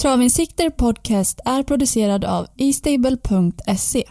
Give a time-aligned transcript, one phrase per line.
[0.00, 4.04] Travinsikter Podcast är producerad av eStable.se.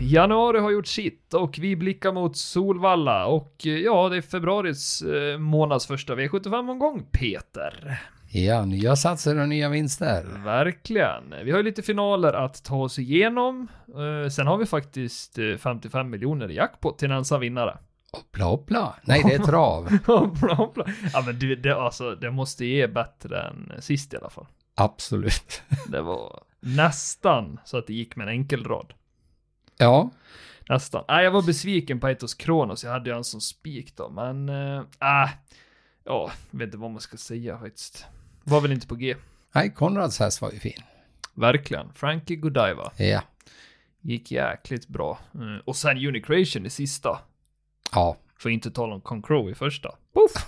[0.00, 5.02] Januari har gjort sitt och vi blickar mot Solvalla och eh, ja, det är februaris
[5.02, 8.00] eh, månads första V75-omgång, Peter.
[8.30, 10.24] Ja, nya satser och nya vinster.
[10.44, 11.34] Verkligen.
[11.44, 13.68] Vi har ju lite finaler att ta oss igenom.
[13.88, 17.78] Eh, sen har vi faktiskt eh, 55 miljoner i jackpot till en ensam vinnare.
[18.12, 18.94] Hoppla hoppla.
[19.02, 19.98] Nej, det är trav.
[20.06, 20.84] Hoppla, hoppla.
[21.12, 24.46] ja, men du, det, alltså, det måste ge bättre än sist i alla fall.
[24.74, 25.62] Absolut.
[25.88, 28.94] Det var nästan så att det gick med en enkel rad.
[29.76, 30.10] Ja,
[30.68, 31.04] Nästan.
[31.08, 32.84] Nej, jag var besviken på Etos Kronos.
[32.84, 34.48] Jag hade ju en som spik då, men...
[34.48, 35.30] Äh, äh,
[36.04, 38.06] ja, jag vet inte vad man ska säga faktiskt.
[38.48, 39.14] Var väl inte på G.
[39.52, 40.82] nej, Konrads häst var ju fin.
[41.34, 41.92] Verkligen.
[41.94, 42.92] Frankie Godiva.
[42.96, 43.22] Ja,
[44.00, 45.18] Gick jäkligt bra.
[45.34, 45.60] Mm.
[45.64, 47.18] Och sen Unicreation i sista.
[47.92, 49.94] ja, För inte tala om Concrow i första.
[50.14, 50.46] Puff!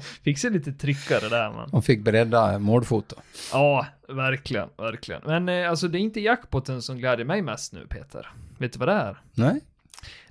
[0.22, 1.70] Fick se lite tryckare där men.
[1.70, 3.16] de fick bredda målfoto.
[3.52, 5.22] Ja, verkligen, verkligen.
[5.24, 8.30] Men eh, alltså det är inte jackpoten som gläder mig mest nu Peter.
[8.58, 9.20] Vet du vad det är?
[9.34, 9.60] Nej?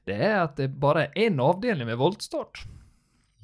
[0.05, 2.63] Det är att det bara är en avdelning med voltstart.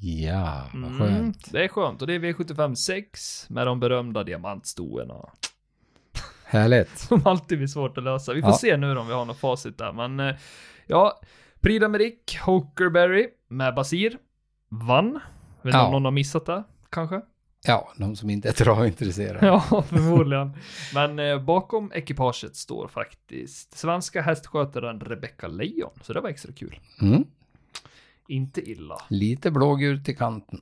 [0.06, 1.52] Ja, vad Mm, skönt.
[1.52, 5.14] det är skönt och det är V75 6 med de berömda diamantstoerna.
[6.44, 6.98] Härligt.
[6.98, 8.32] Som alltid blir svårt att lösa.
[8.32, 8.56] Vi får Ja.
[8.56, 10.34] se nu om vi har något facit där, men eh,
[10.86, 11.20] ja.
[11.60, 14.18] Prix d'Amérique, Hokerberry med Basir.
[14.68, 15.12] Vann.
[15.12, 15.86] Vet inte Ja.
[15.86, 17.20] om någon har missat det, kanske?
[17.66, 19.46] Ja, de som inte är travintresserade.
[19.70, 20.52] Ja, förmodligen.
[20.94, 26.80] Men eh, bakom ekipaget står faktiskt svenska hästskötaren Rebecca Lejon, så det var extra kul.
[27.02, 27.24] Mm.
[28.28, 28.96] Inte illa.
[29.10, 30.60] Lite blågult i kanten.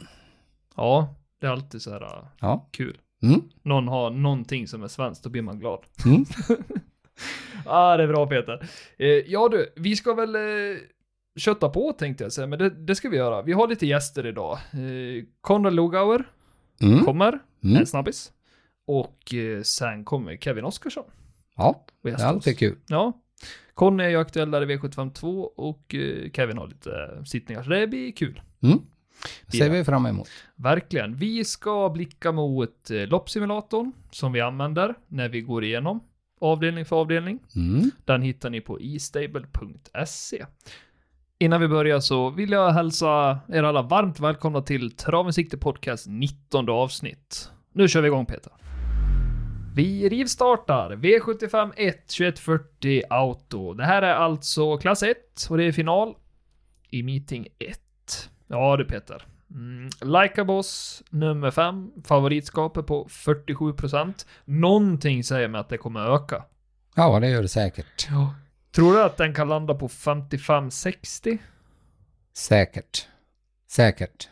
[0.76, 2.68] Ja, det är alltid så här eh, Ja.
[2.70, 2.98] kul.
[3.22, 3.40] Mm.
[3.62, 5.80] Någon har någonting som är svenskt, då blir man glad.
[6.06, 6.24] Mm.
[7.66, 8.68] ah, det är bra Peter.
[8.98, 10.40] Eh, ja du, vi ska väl eh,
[11.38, 13.42] kötta på tänkte jag säga, men det, det ska vi göra.
[13.42, 14.52] Vi har lite gäster idag.
[14.72, 16.24] Eh, Konrad Lugauer
[16.82, 17.04] Mm.
[17.04, 17.76] kommer, Mm.
[17.76, 18.32] en snabbis.
[18.86, 21.04] Och eh, sen kommer Kevin Oskarsson.
[21.56, 22.76] Ja, det är alltid kul.
[22.88, 23.12] Ja.
[23.74, 27.70] Conny är ju aktuell där i V752 och eh, Kevin har lite eh, sittningar, så
[27.70, 28.40] det blir kul.
[28.62, 28.78] Mm.
[29.46, 29.58] Ja.
[29.58, 30.28] ser vi fram emot.
[30.56, 31.16] Verkligen.
[31.16, 36.00] Vi ska blicka mot eh, loppsimulatorn som vi använder när vi går igenom
[36.42, 37.38] avdelning för avdelning.
[37.56, 37.90] Mm.
[38.04, 40.46] Den hittar ni på estable.se.
[41.38, 46.06] Innan vi börjar så vill jag hälsa er alla varmt välkomna till Traven Sikte Podcast
[46.08, 47.50] 19 avsnitt.
[47.72, 48.52] Nu kör vi igång Peter.
[49.74, 53.74] Vi rivstartar V75 1 2140 Auto.
[53.74, 55.16] Det här är alltså klass 1
[55.50, 56.14] och det är final
[56.90, 57.78] i meeting 1.
[58.46, 59.26] Ja du Peter.
[59.50, 64.26] Mm, Like Boss nummer 5, favoritskapet på 47%.
[64.44, 66.44] Någonting säger mig att det kommer öka.
[66.94, 68.08] Ja, det gör det säkert.
[68.10, 68.34] Ja.
[68.70, 71.38] Tror du att den kan landa på 55-60?
[72.36, 73.08] Säkert.
[73.70, 74.28] Säkert.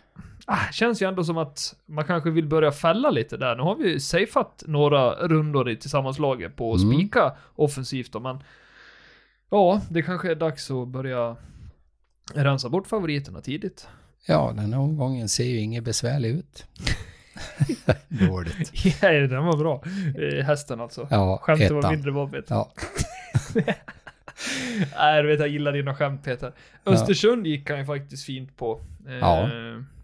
[0.46, 3.56] Ah, känns ju ändå som att man kanske vill börja fälla lite där.
[3.56, 6.94] Nu har vi ju safeat några rundor i tillsammanslaget på att Mm.
[6.98, 8.42] spika offensivt då, men
[9.50, 11.36] ja, det kanske är dags att börja
[12.34, 13.88] rensa bort favoriterna tidigt.
[14.26, 16.66] Ja, den här omgången ser ju inget besvärlig ut.
[18.08, 18.72] Dåligt.
[19.02, 19.82] Ja, den var bra.
[20.44, 21.08] Hästen alltså.
[21.10, 22.50] Ja, Skämtet var mindre mobbigt.
[22.50, 22.72] Ja,
[24.98, 26.52] Nej, du vet jag gillar dina skämt Peter.
[26.86, 28.80] Östersund gick han ju faktiskt fint på.
[29.08, 29.48] Eh, Ja.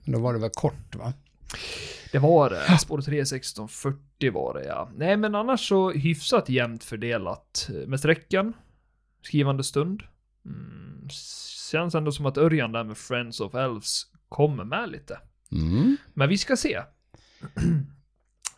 [0.07, 1.13] Men då var det väl kort va?
[2.13, 2.79] Det var det.
[2.79, 4.91] Spår 3, 16, 40 var det ja.
[4.97, 8.53] Nej men annars så hyfsat jämnt fördelat eh, med sträckan.
[9.23, 10.03] Skrivande stund.
[10.45, 11.09] Mm,
[11.71, 15.19] känns ändå som att Örjan där med Friends of Elves kommer med lite.
[15.53, 15.97] Mm.
[16.15, 16.83] Men vi ska se.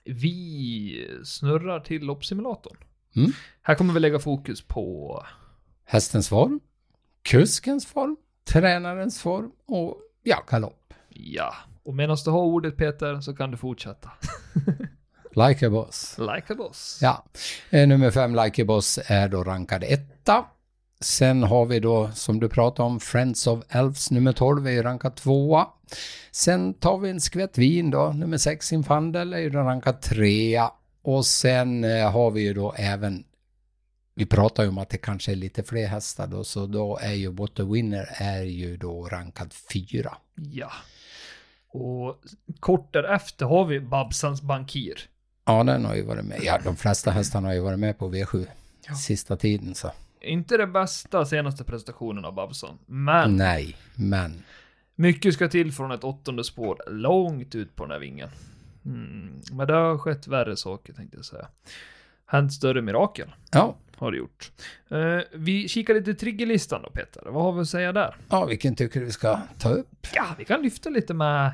[0.05, 2.77] vi snurrar till loppsimulatorn.
[3.17, 3.33] Mm.
[3.63, 5.23] Här kommer vi lägga fokus på
[5.85, 6.61] Hästens form,
[7.23, 10.88] kuskens form, tränarens form och ja, galopp.
[11.21, 14.11] Ja, och medan du har ordet Peter så kan du fortsätta.
[15.49, 16.17] Like a boss.
[16.19, 16.99] Like a boss.
[17.03, 17.25] Ja,
[17.71, 20.45] eh, nummer fem, Like a boss, är då rankad etta.
[21.01, 24.83] Sen har vi då, som du pratade om, Friends of Elves, nummer 12 är ju
[24.83, 25.67] rankad tvåa.
[26.31, 30.71] Sen tar vi en skvätt vin då, nummer 6, Infandel, är ju då rankad trea.
[31.03, 33.25] Och sen eh, har vi ju då även,
[34.15, 37.13] vi pratar ju om att det kanske är lite fler hästar då, så då är
[37.13, 40.17] ju What the Winner är ju då rankad fyra.
[40.35, 40.71] Ja.
[41.71, 42.19] Och
[42.61, 44.95] kort därefter har vi Babsans Bankir.
[45.45, 46.39] Ja, den har ju varit med.
[46.43, 48.47] Ja, de flesta hästarna har ju varit med på V7
[48.89, 48.95] Ja.
[48.95, 49.91] sista tiden så.
[50.21, 54.43] Inte det bästa senaste prestationen av Babson, men Nej, men
[54.95, 58.29] mycket ska till från ett åttonde spår långt ut på den här vingen.
[58.85, 61.49] Mm, men det har skett värre saker tänkte jag säga.
[62.27, 63.35] Hänt större mirakel.
[63.53, 64.53] Ja, har det gjort.
[64.91, 67.23] Eh, vi kikar lite triggerlistan då Peter.
[67.27, 68.17] Vad har vi att säga där?
[68.29, 70.07] Ja, vilken tycker du vi ska ta upp?
[70.15, 71.53] Ja, vi kan lyfta lite med...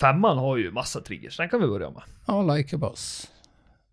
[0.00, 2.02] Femman har ju massa triggers, den kan vi börja med.
[2.26, 3.30] Ja, Like a Boss.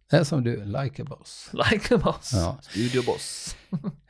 [0.09, 1.49] Det är som du, Like a Boss.
[1.71, 2.31] Like a boss.
[2.33, 2.57] Ja.
[2.61, 3.55] Studio boss.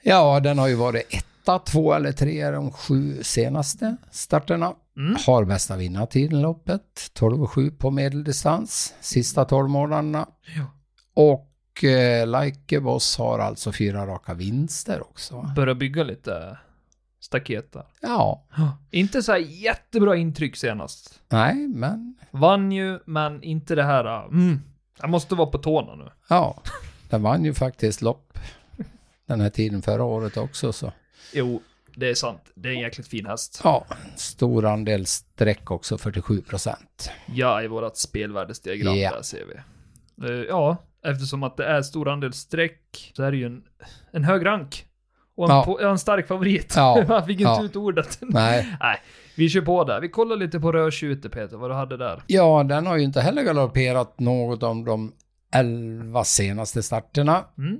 [0.02, 4.74] Ja, den har ju varit etta, två eller tre de sju senaste starterna.
[4.98, 5.16] Mm.
[5.28, 10.28] Har bästa vinnartiden loppet, 12,7 på medeldistans, sista 12 månaderna.
[10.58, 10.66] Ja.
[11.14, 11.51] Och
[12.42, 15.52] Like a Boss har alltså fyra raka vinster också.
[15.56, 16.58] Börja bygga lite
[17.20, 17.86] staket där.
[18.02, 18.44] Ja,
[18.92, 21.22] Inte så jättebra intryck senast.
[21.30, 24.06] nej, men Vann ju, men inte det här...
[24.26, 24.60] uh, Mm,
[25.00, 26.12] jag måste vara på tårna nu.
[26.30, 26.62] ja,
[27.10, 28.38] den vann ju faktiskt lopp
[29.26, 30.92] den här tiden förra året också så.
[31.34, 31.62] Jo,
[31.96, 32.42] det är sant.
[32.56, 33.62] Det är en jäkligt fin häst.
[33.64, 33.86] Ja,
[34.16, 37.12] stor andel streck också, 47 procent.
[37.34, 39.12] Ja, i vårat spelvärdesdiagram Ja.
[39.12, 39.56] där ser vi.
[40.28, 43.64] Eh, ja, eftersom att det är stor andel streck så är det ju en,
[44.12, 44.86] en hög rank.
[45.36, 45.64] Och en, Ja.
[45.66, 46.74] på, en stark favorit.
[46.76, 47.06] Ja.
[47.10, 47.64] Man fick inte Ja.
[47.64, 48.18] ut ordet.
[48.22, 48.98] Nej, Nej,
[49.36, 50.02] vi kör på där.
[50.02, 52.24] Vi kollar lite på rödtjutet Peter, vad du hade där.
[52.28, 55.14] ja, den har ju inte heller galopperat något om de
[55.54, 57.46] 11 senaste starterna.
[57.58, 57.78] Mm.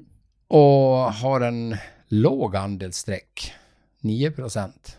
[0.48, 1.78] Och har en
[2.08, 3.54] låg andel streck,
[4.02, 4.98] 9 procent.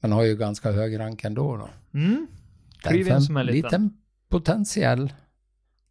[0.00, 1.68] Men har ju ganska hög rank ändå då.
[1.98, 2.26] Mm.
[3.20, 3.62] Som en liten.
[3.62, 3.96] liten
[4.28, 5.12] potentiell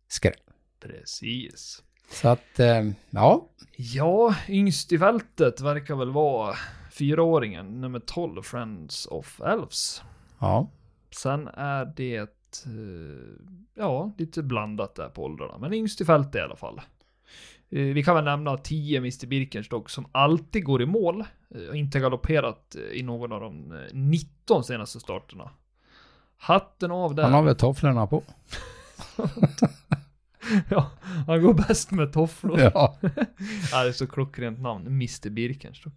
[0.08, 0.34] skräll.
[0.84, 1.84] Precis.
[2.12, 6.56] Så att, eh, ja, Ja, yngst i fältet verkar väl vara
[6.92, 10.02] fyraåringen, nummer 12, Friends of Elves.
[10.40, 10.70] ja,
[11.12, 12.26] Sen är det, eh,
[13.76, 16.82] ja, lite blandat där på åldrarna, men yngst i fältet i alla fall.
[17.70, 21.24] Eh, Vi kan väl nämna 10 Mr Birkenstock som alltid går i mål
[21.70, 25.50] och inte galopperat i någon av de eh, 19 senaste starterna.
[26.38, 27.24] Hatten av där.
[27.24, 28.24] han har väl tofflorna på.
[30.70, 30.92] ja,
[31.28, 32.60] han går bäst med tofflor.
[32.60, 32.98] Ja,
[33.72, 34.88] ja, det är så klockrent namn.
[34.88, 35.94] Mr Birkenstock.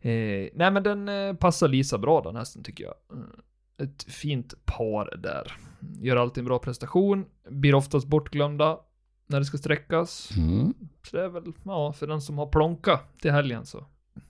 [0.00, 2.94] Eh, nej men den eh, passar Lisa bra den hästen tycker jag.
[3.12, 3.30] Mm,
[3.78, 5.52] Ett fint par där.
[6.00, 7.24] Gör alltid en bra prestation.
[7.50, 8.78] Blir oftast bortglömda
[9.26, 10.30] när det ska sträckas.
[10.36, 10.74] mm.
[11.10, 13.86] Så det är väl, ja, för den som har plonka till helgen så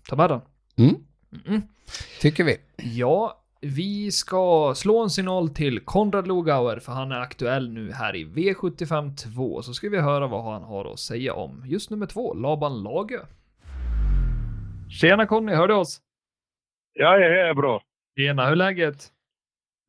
[0.09, 0.41] ta med den.
[0.77, 0.95] Mm.
[1.47, 1.63] Mm.
[2.21, 2.57] tycker vi.
[2.77, 8.17] Ja, vi ska slå en signal till Konrad Lugauer för han är aktuell nu här
[8.17, 9.63] i V75 2.
[9.63, 13.21] Så ska vi höra vad han har att säga om just nummer två, Laban Lagö.
[15.01, 16.01] Tjena Conny, hör du oss?
[16.93, 17.83] Ja, ja, det är bra.
[18.19, 19.09] Tjena, hur är läget?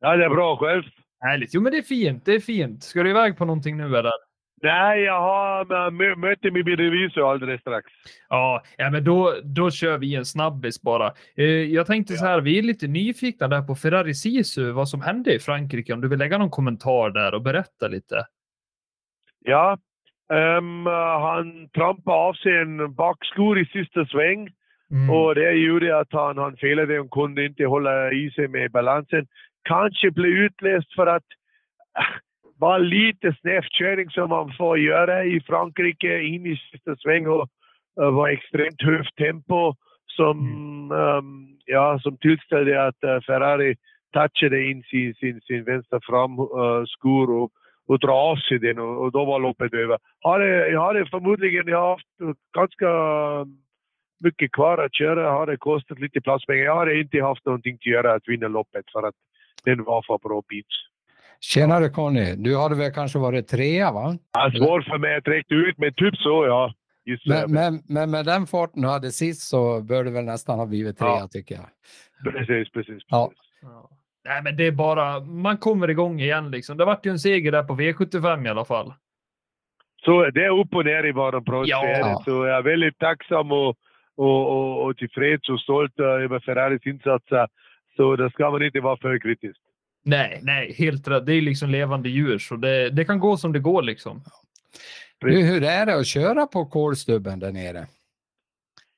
[0.00, 0.82] Ja, det är bra själv.
[1.20, 1.54] Härligt.
[1.54, 2.82] Jo men det är fint, det är fint.
[2.82, 4.27] Ska du iväg på någonting nu eller?
[4.62, 7.86] Nej, jag har mö- möte med min revisor alldeles strax.
[8.28, 11.12] Ja, ja men då, då kör vi en snabbis bara.
[11.36, 15.00] Eh, jag tänkte så här, vi är lite nyfikna där på Ferrari Sisu, vad som
[15.02, 15.92] hände i Frankrike.
[15.92, 18.26] Om du vill lägga någon kommentar där och berätta lite.
[19.44, 19.78] Ja,
[20.32, 20.86] ehm,
[21.22, 24.48] han trampade av sig en bakskor i sista sväng
[24.90, 25.10] Mm.
[25.10, 29.26] och det gjorde att han, han felade och kunde inte hålla i sig med balansen.
[29.62, 31.24] Kanske blev utlöst för att
[32.58, 37.48] vara lite snäv körning som man får göra i Frankrike in i sista sväng och
[38.00, 39.74] uh, var extremt högt tempo
[40.18, 40.38] som,
[40.92, 43.76] ehm, ja, som tillställde att eh, Ferrari
[44.12, 47.50] touchade in sin, sin, sin vänstra framskor och,
[47.86, 49.98] och dra av sig den och, och då var loppet över.
[50.20, 52.06] Hade, jag hade förmodligen jag haft
[52.54, 52.90] ganska
[54.24, 56.64] mycket kvar att köra, hade kostat lite platspengar.
[56.64, 59.14] Jag hade inte haft någonting att göra att vinna loppet för att
[59.64, 60.66] den var för bra bit.
[61.40, 64.16] Tjenare Conny, du hade väl kanske varit trea va?
[64.32, 66.74] Ja, svårt för mig att räkna ut, men typ så ja.
[67.26, 70.66] Men, men, men med den farten du hade sist så bör du väl nästan ha
[70.66, 71.28] blivit trea Ja.
[71.30, 71.64] tycker jag.
[72.32, 73.02] Precis, precis.
[73.08, 73.28] Ja.
[73.28, 73.58] precis.
[73.62, 73.90] Ja.
[74.24, 76.76] Nej, men det är bara, man kommer igång igen liksom.
[76.76, 78.92] Det vart ju en seger där på V75 i alla fall.
[80.04, 81.68] Så det är upp och ner i våran proffs.
[81.68, 82.22] Ja.
[82.24, 83.76] Så jag är väldigt tacksam och,
[84.16, 87.48] och, och, och tillfreds och stolt över Ferraris insatser.
[87.96, 89.60] Så det ska man inte vara för kritisk.
[90.08, 91.26] Nej, nej, helt rätt.
[91.26, 94.20] Det är liksom levande djur, så det, det kan gå som det går liksom.
[95.18, 97.86] Du, hur är det att köra på kolstubben där nere?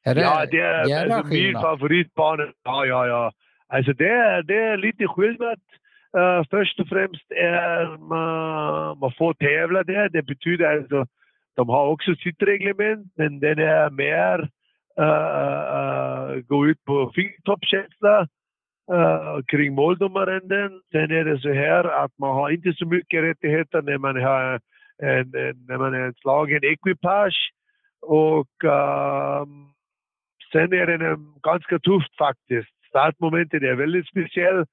[0.05, 2.43] Är det, ja, det är alltså, min favoritbana.
[2.65, 3.33] Ja, ja, ja.
[3.67, 5.61] Alltså det är, det är lite skillnad.
[6.17, 10.09] Uh, först och främst är man, man får tävla där.
[10.09, 11.07] Det betyder alltså
[11.57, 14.39] de har också sitt reglement, men den är mer
[15.01, 18.29] uh, uh, gå ut på fingertoppskänsla
[18.93, 20.83] uh, kring måldomarenden.
[20.93, 24.61] Sen är det så här att man har inte så mycket rättigheter när man har
[25.03, 27.53] en, en, när man är en slagen ekipage.
[28.03, 29.67] Och ehm,
[30.53, 32.71] sen är den em, ganska tufft faktiskt.
[32.89, 34.67] Startmomentet är väldigt speciell.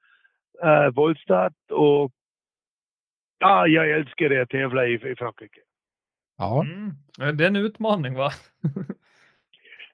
[0.64, 2.12] Uh, voltstart och
[3.40, 5.60] ja, jag älskar det att tävla i, i Frankrike.
[6.38, 7.38] Ja, Mm.
[7.38, 8.32] Det är en utmaning va?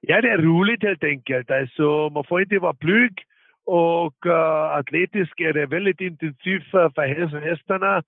[0.07, 1.51] Ja, det är roligt helt enkelt.
[1.51, 3.23] Alltså, man får inte vara blyg
[3.65, 8.03] och uh, atletisk är det väldigt intensivt för, för hästarna.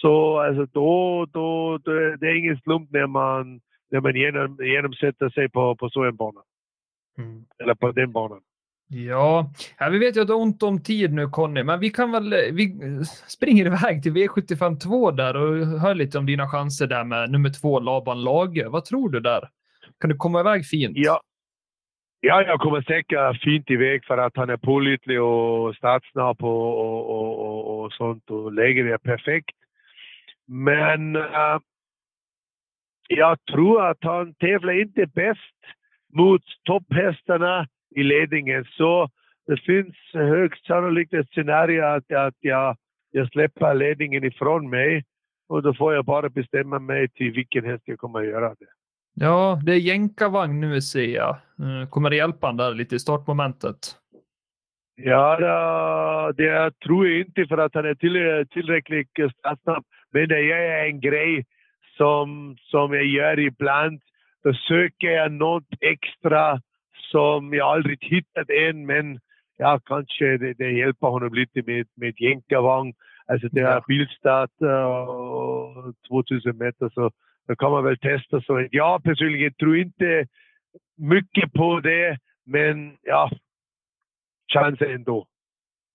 [0.00, 3.60] Så alltså, då, då, då, det är ingen slump när man,
[3.90, 6.40] när man genom, genomsätter sig på, på så en bana.
[7.18, 7.44] Mm.
[7.62, 8.40] Eller på den banan.
[8.90, 11.90] Ja, ja, vi vet ju att du har ont om tid nu Conny, men vi
[11.90, 12.76] kan väl, vi
[13.28, 17.50] springer iväg till V75 2 där och hör lite om dina chanser där med nummer
[17.60, 18.68] två Laban Lage.
[18.68, 19.48] Vad tror du där?
[20.00, 20.92] Kan du komma iväg fint?
[20.96, 21.20] Ja,
[22.20, 27.10] ja jag kommer säkert fint iväg för att han är pålitlig och startsnabb och, och,
[27.10, 29.56] och, och, och sånt och läget är perfekt.
[30.46, 31.58] Men äh,
[33.08, 35.58] jag tror att han tävlar inte bäst
[36.14, 38.64] mot topphästarna i ledningen.
[38.64, 39.10] Så
[39.46, 42.76] det finns högst sannolikt ett scenario att, att jag,
[43.10, 45.04] jag släpper ledningen ifrån mig
[45.48, 48.77] och då får jag bara bestämma mig till vilken häst jag kommer att göra det.
[49.20, 51.30] Ja, det är jänkarvagn nu ser jag.
[51.30, 53.76] Eh, kommer det hjälpa han där lite i startmomentet?
[54.96, 59.08] Ja, det, tror jag inte för att han är till, tillräckligt
[59.62, 59.84] snabb.
[60.12, 61.46] Men det är en grej
[61.96, 64.00] som, som jag gör ibland.
[64.44, 66.60] Då söker jag något extra
[67.10, 69.20] som jag aldrig hittat än, men
[69.56, 72.94] ja, kanske det, det hjälper honom lite med, med jänkarvagn.
[73.26, 77.10] Alltså det är bilstart uh, 2000 meter, så
[77.48, 78.40] då kan man väl testa.
[78.40, 80.26] Så jag personligen tror inte
[80.96, 83.30] mycket på det, men ja,
[84.52, 85.26] chansen ändå.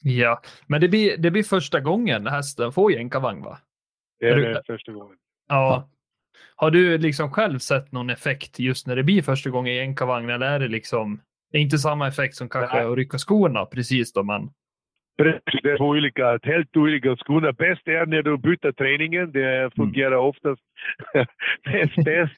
[0.03, 3.57] Ja, men det blir, det blir första gången hästen får jänkarvagn va?
[4.19, 5.17] Det är, det första gången.
[5.47, 5.89] Ja.
[6.55, 10.29] Har du liksom själv sett någon effekt just när det blir första gången i jänkarvagn
[10.29, 12.85] eller är det liksom det är inte samma effekt som kanske Nej.
[12.85, 14.53] att rycka skorna precis då man
[15.17, 17.51] det är olika, helt olika skorna.
[17.51, 19.31] Bäst är när du byter träningen.
[19.31, 20.19] Det fungerar mm.
[20.19, 20.61] oftast
[21.63, 21.95] bäst.
[21.95, 22.33] bäst.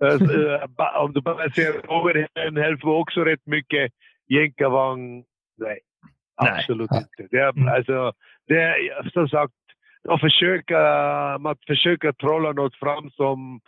[0.00, 0.60] Alltså,
[1.00, 3.92] om du bara ser över en helst också rätt mycket
[4.28, 5.24] jänkarvagn.
[5.58, 5.78] Nej,
[6.36, 7.00] absolut Nej.
[7.00, 7.36] inte.
[7.36, 7.68] Det är, mm.
[7.68, 8.12] alltså,
[8.46, 9.54] det är, som sagt,
[10.08, 10.78] att försöka,
[11.38, 13.60] man försöker trolla något fram som,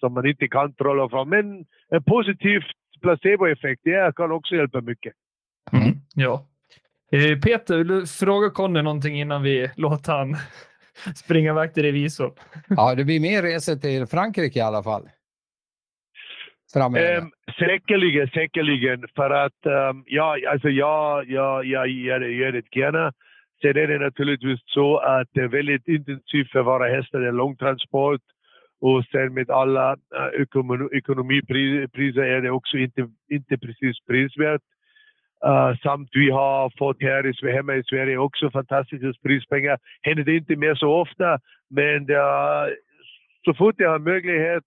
[0.00, 1.28] som man inte kan trolla fram.
[1.28, 2.60] Men en positiv
[3.02, 5.12] placeboeffekt, det kan också hjälpa mycket.
[5.72, 6.46] Mm, ja.
[7.12, 10.36] Eh, Peter, vill du fråga Conny någonting innan vi låter han
[11.14, 12.32] springa iväg till revisor?
[12.68, 15.08] Ja, det blir mer resor till Frankrike i alla fall.
[16.76, 19.04] Um, säkerligen, säkerligen.
[19.16, 23.12] För att um, ja, alltså jag, jag, jag gör, gör det gärna.
[23.62, 27.20] Sen är det naturligtvis så att det är väldigt intensivt för våra hästar.
[27.20, 28.20] Det är långtransport
[28.80, 30.42] och sen med alla uh,
[30.92, 34.62] ekonomipriser är det också inte, inte precis prisvärt.
[35.46, 39.78] Uh, samt vi har fått här i, hemma i Sverige också fantastiska prispengar.
[40.02, 41.38] Händer det inte mer så ofta,
[41.70, 42.16] men det,
[43.44, 44.64] så fort jag har möjlighet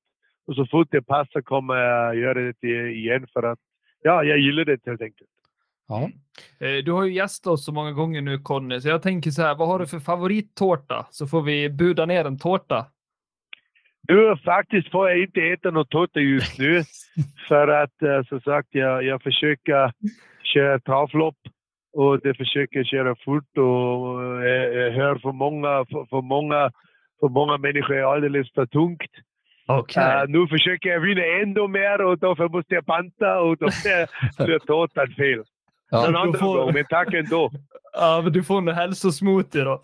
[0.47, 3.59] och så fort det passar kommer jag göra det igen för att
[4.01, 5.29] ja, jag gillar det helt enkelt.
[5.87, 6.09] Ja.
[6.59, 9.41] Eh, du har ju gästat oss så många gånger nu Conny, så jag tänker så
[9.41, 11.07] här, vad har du för favorittårta?
[11.09, 12.85] Så får vi buda ner en tårta.
[14.01, 16.83] Du, faktiskt får jag inte äta någon tårta just nu.
[17.47, 19.93] för att eh, som sagt, jag, jag försöker
[20.53, 21.37] köra travlopp
[21.93, 23.63] och det försöker köra fort och
[24.45, 26.71] jag eh, hör för många, för, för många,
[27.19, 29.11] för många människor är alldeles för tungt.
[29.67, 30.23] Okay.
[30.23, 33.67] Uh, nu försöker jag vinna ännu mer och därför måste jag panta och då
[34.45, 35.43] blir tårtan fel.
[35.91, 36.57] Ja, Någon annan får...
[36.57, 37.51] gång, men tack ändå.
[37.95, 39.81] Ja, men du får en hälsosmoothie då.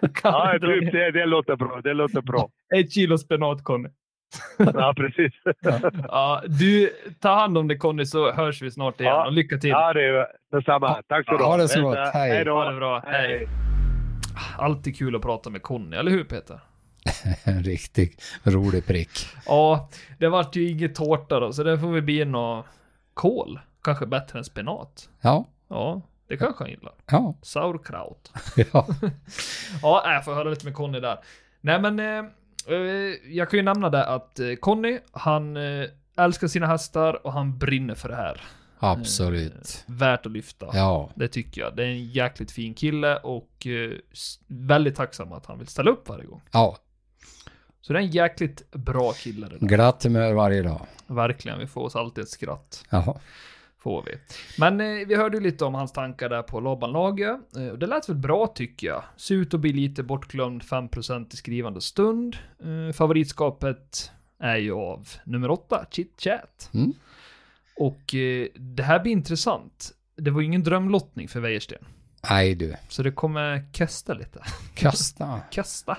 [0.22, 1.80] ja, typ, det, det låter bra.
[1.84, 2.48] Det låter bra.
[2.74, 3.88] Ett kilo spenat, Conny.
[4.58, 5.32] ja, precis.
[6.08, 9.26] ja, du, ta hand om dig Conny så hörs vi snart igen ja.
[9.26, 9.70] och lycka till.
[9.70, 11.02] Ja, det är detsamma.
[11.08, 11.98] Tack så du Ha det så gott.
[12.12, 12.30] Hej.
[12.30, 12.54] Hej då.
[12.54, 13.02] Ha det bra.
[13.06, 13.28] Hej.
[13.28, 13.48] Hej.
[14.58, 16.60] Alltid kul att prata med Conny, eller hur Peter?
[17.44, 19.26] en riktigt rolig prick.
[19.46, 22.66] Ja, det vart ju inget tårta då, så det får vi bli något
[23.14, 23.60] kål.
[23.84, 25.08] Kanske bättre än spenat.
[25.20, 25.46] Ja.
[25.68, 26.92] Ja, det kanske han gillar.
[27.10, 27.34] Ja.
[27.42, 28.32] Sauerkraut.
[28.72, 28.86] ja.
[29.82, 31.18] ja, jag får höra lite med Conny där.
[31.60, 32.30] Nej, men eh,
[33.28, 37.58] jag kan ju nämna det att eh, Conny, han eh, älskar sina hästar och han
[37.58, 38.40] brinner för det här.
[38.78, 39.84] Absolut.
[39.88, 40.66] Eh, värt att lyfta.
[40.72, 41.10] Ja.
[41.14, 41.76] Det tycker jag.
[41.76, 43.90] Det är en jäkligt fin kille och eh,
[44.46, 46.42] väldigt tacksam att han vill ställa upp varje gång.
[46.52, 46.76] Ja,
[47.80, 49.48] så det är en jäkligt bra kille.
[49.60, 50.86] Glatt humör varje dag.
[51.06, 52.84] Verkligen, vi får oss alltid ett skratt.
[52.90, 53.20] Jaha.
[53.82, 54.18] Får vi.
[54.58, 57.38] Men eh, vi hörde ju lite om hans tankar där på Laban Lage.
[57.56, 59.02] Eh, det lät väl bra tycker jag.
[59.16, 62.36] Ser ut att bli lite bortglömd 5% i skrivande stund.
[62.60, 66.70] Eh, favoritskapet är ju av nummer 8, Chit Chat.
[66.74, 66.92] Mm.
[67.76, 69.92] Och eh, det här blir intressant.
[70.16, 71.84] Det var ju ingen drömlottning för Wäjersten.
[72.30, 72.74] Nej du.
[72.88, 74.42] Så det kommer kasta lite.
[74.74, 75.40] Kasta?
[75.50, 75.98] kasta.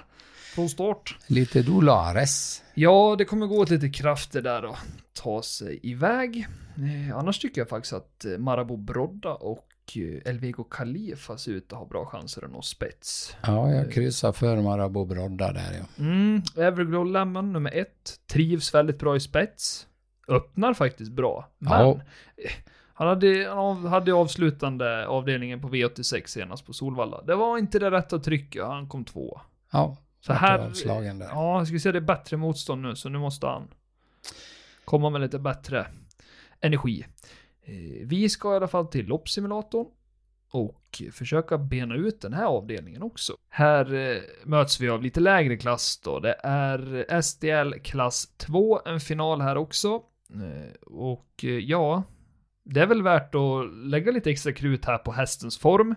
[0.55, 1.17] Från start.
[1.27, 2.63] Lite Dolares.
[2.73, 4.77] Ja, det kommer gå åt lite krafter där och
[5.13, 6.47] ta sig iväg.
[6.77, 11.73] Eh, annars tycker jag faktiskt att eh, Marabou Brodda och eh, Elvego Khalifa ser ut
[11.73, 13.35] att ha bra chanser att nå spets.
[13.41, 16.03] Ja, jag kryssar för Marabou Brodda där ja.
[16.03, 18.19] Mm, Everglow Lemon nummer ett.
[18.31, 19.87] Trivs väldigt bra i spets.
[20.27, 21.49] Öppnar faktiskt bra.
[21.59, 21.99] Men Ja.
[22.93, 27.21] han hade, han hade avslutande avdelningen på V86 senast på Solvalla.
[27.21, 29.41] Det var inte det rätta trycket, han kom två.
[29.71, 30.57] Ja, Så här...
[31.25, 33.67] Ja, jag skulle säga det är bättre motstånd nu, så nu måste han
[34.85, 35.87] komma med lite bättre
[36.61, 37.05] energi.
[37.63, 37.73] Eh,
[38.07, 39.87] Vi ska i alla fall till loppsimulatorn
[40.51, 43.33] och försöka bena ut den här avdelningen också.
[43.49, 46.19] Här eh, möts vi av lite lägre klass då.
[46.19, 50.01] Det är SDL klass 2, en final här också.
[50.33, 52.03] Eh, Och ja,
[52.65, 55.95] det är väl värt att lägga lite extra krut här på hästens form.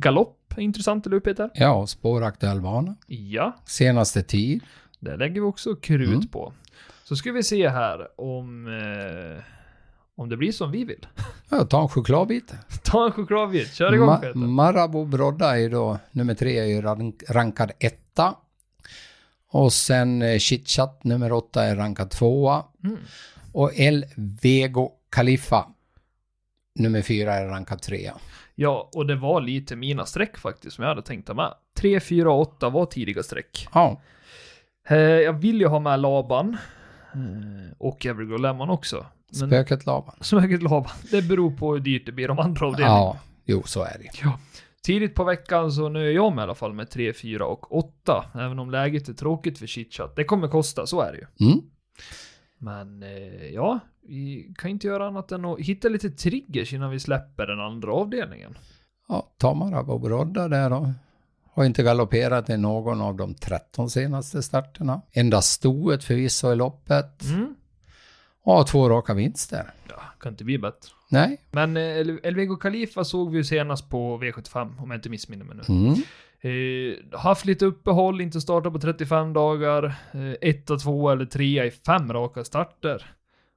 [0.00, 1.50] Galopp är intressant, eller hur Peter?
[1.54, 2.96] Ja, spåraktuell bana.
[3.06, 4.60] Ja, Senaste tid.
[5.00, 6.26] det lägger vi också krut Mm.
[6.28, 6.52] på.
[7.04, 9.42] Så ska vi se här om, eh,
[10.16, 11.06] om det blir som vi vill.
[11.48, 12.54] Ja, ta en chokladbit.
[12.82, 14.34] Ta en chokladbit, kör igång Ma- Peter.
[14.34, 18.34] Marabou Brodda är då nummer tre, är rank- rankad etta.
[19.52, 22.64] Och sen eh, Chitchat nummer åtta är rankad tvåa.
[22.84, 22.96] Mm.
[23.52, 25.66] Och El Vego Khalifa
[26.74, 28.14] nummer fyra är rankad trea.
[28.62, 31.54] Ja, och det var lite mina streck faktiskt som jag hade tänkt ta med.
[31.76, 33.68] 3, 4, 8 var tidiga streck.
[33.74, 34.00] Ja,
[34.88, 36.56] Eh, jag vill ju ha med Laban.
[37.12, 39.06] Eh, och Everglow Lemon också.
[39.40, 40.14] Men spöket Laban.
[40.20, 42.98] Smöget Laban, det beror på hur dyrt det blir de andra avdelningarna.
[42.98, 44.20] Ja, jo så är det.
[44.22, 44.38] Ja.
[44.82, 47.76] Tidigt på veckan så nu är jag med i alla fall med 3, 4 och
[47.76, 48.24] 8.
[48.34, 50.16] Även om läget är tråkigt för chitchat.
[50.16, 51.46] Det kommer kosta, så är det ju.
[51.50, 51.60] Mm.
[52.62, 57.00] Men eh, ja, vi kan inte göra annat än att hitta lite triggers innan vi
[57.00, 58.58] släpper den andra avdelningen.
[59.08, 60.92] Ja, ta Marabou Brodda där då.
[61.52, 65.02] Har inte galopperat i någon av de 13 senaste starterna.
[65.12, 67.22] Endast stoet förvisso i loppet.
[67.22, 67.54] Mm.
[68.42, 69.70] Och har två raka vinster.
[69.88, 70.90] Ja, kan inte bli bättre.
[71.08, 71.40] Nej.
[71.50, 75.44] Men eh, El- Elvego Khalifa såg vi ju senast på V75, om jag inte missminner
[75.44, 75.74] mig nu.
[75.74, 75.94] Mm.
[76.42, 79.84] Eh, haft lite uppehåll, inte startat på 35 dagar.
[80.12, 83.14] Eh, etta, två eller trea i fem raka starter.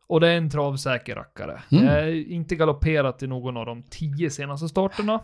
[0.08, 1.62] Och det är en travsäker rackare.
[1.72, 1.88] Mm.
[1.88, 5.20] Är inte galopperat i någon av de tio senaste starterna.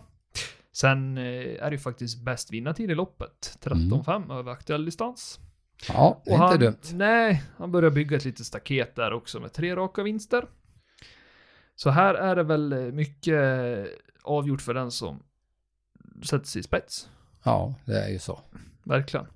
[0.72, 3.58] Sen eh, är det ju faktiskt bäst vinnartid i loppet.
[3.62, 5.40] 13-5 över aktuell distans.
[5.88, 6.98] Ja, det är Och inte han, dumt.
[6.98, 10.44] Nej, han börjar bygga ett litet staket där också med tre raka vinster.
[11.74, 13.40] Så här är det väl mycket
[14.22, 15.22] avgjort för den som
[16.24, 17.08] sätter sig i spets.
[17.42, 18.40] Ja, det är ju så.
[18.82, 19.26] Verkligen.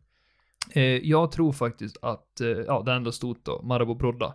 [0.71, 4.35] Eh, jag tror faktiskt att, eh, ja, det enda stort då, Marabou Brodda,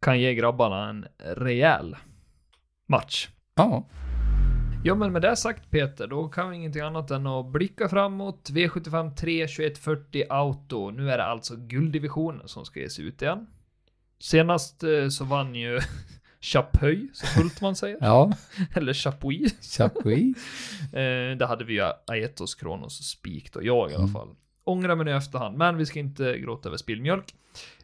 [0.00, 1.96] kan ge grabbarna en rejäl
[2.86, 3.28] match.
[3.54, 3.84] Ja,
[4.84, 8.50] Ja, men med det sagt Peter, då kan vi ingenting annat än att blicka framåt.
[8.50, 10.90] V75 3 2140 Auto.
[10.90, 13.46] Nu är det alltså gulddivisionen som ska ges ut igen.
[14.20, 15.80] Senast eh, så vann ju
[16.40, 17.98] Chapuis, så Hultman säger.
[18.00, 18.32] ja,
[18.74, 19.76] Eller Chapuis.
[19.78, 20.36] Chapuis.
[20.92, 24.12] Eh, det hade vi ju Aetos, Kronos och Spik då, jag i alla Mm.
[24.12, 24.28] fall.
[24.68, 27.34] Ångrar mig nu i efterhand, men vi ska inte gråta över spillmjölk.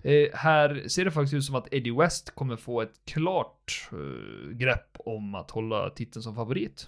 [0.03, 4.51] Eh, här ser det faktiskt ut som att Eddie West kommer få ett klart eh,
[4.57, 6.87] grepp om att hålla titeln som favorit.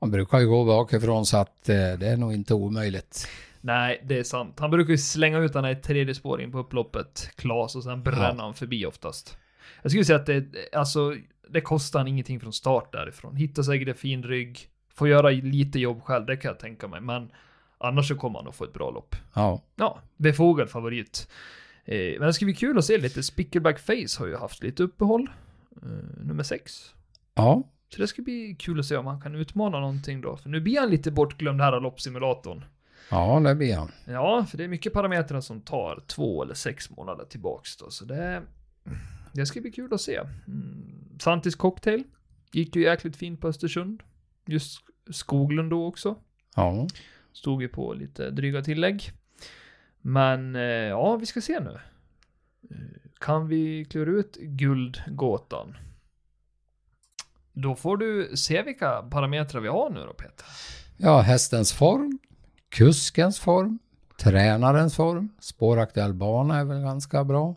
[0.00, 3.28] Han brukar ju gå bakifrån så att eh, det är nog inte omöjligt.
[3.60, 4.60] Nej, det är sant.
[4.60, 8.02] Han brukar ju slänga ut den här tredje spår in på upploppet, Klas, och sen
[8.02, 8.42] bränner Ja.
[8.42, 9.36] han förbi oftast.
[9.82, 11.14] Jag skulle säga att det, alltså,
[11.48, 13.36] det kostar han ingenting från start därifrån.
[13.36, 14.60] Hittar säkert en fin rygg,
[14.94, 17.30] får göra lite jobb själv, det kan jag tänka mig, men
[17.78, 19.16] annars så kommer han att få ett bra lopp.
[19.34, 21.28] Ja, Ja, befogad favorit.
[21.84, 23.22] Eh, men det ska bli kul att se lite.
[23.22, 25.30] Spickleback Face har ju haft lite uppehåll.
[25.82, 25.88] Eh,
[26.24, 26.94] nummer sex.
[27.34, 27.62] ja,
[27.94, 30.36] Så det ska bli kul att se om han kan utmana någonting då.
[30.36, 32.64] För nu blir han lite bortglömd här av loppsimulatorn.
[33.10, 33.90] ja, det blir han.
[34.04, 37.90] Ja, för det är mycket parametrar som tar två eller sex månader tillbaks då.
[37.90, 38.42] Så det,
[39.32, 40.16] det ska bli kul att se.
[40.46, 41.18] Mm.
[41.20, 42.04] Santis Cocktail
[42.52, 44.02] gick ju jäkligt fint på Östersund.
[44.46, 46.16] Just Skoglund då också.
[46.56, 46.86] Ja,
[47.36, 49.12] Stod ju på lite dryga tillägg.
[50.00, 51.78] Men eh, ja, vi ska se nu.
[52.70, 52.76] Eh,
[53.20, 55.76] Kan vi klura ut guldgåtan?
[57.52, 60.46] Då får du se vilka parametrar vi har nu då Peter.
[60.96, 62.18] ja hästens form,
[62.68, 63.78] kuskens form,
[64.22, 67.56] tränarens form, spåraktuell bana är väl ganska bra.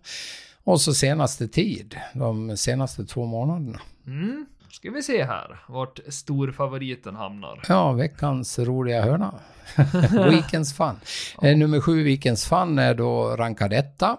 [0.63, 3.79] Och så senaste tid, de senaste två månaderna.
[4.07, 4.45] Mm.
[4.71, 7.61] Ska vi se här vart storfavoriten hamnar.
[7.67, 9.33] Ja, veckans roliga hörna.
[10.31, 10.95] Weekends Fun.
[11.41, 14.17] Eh, nummer sju, Weekends Fun, är då rankad etta.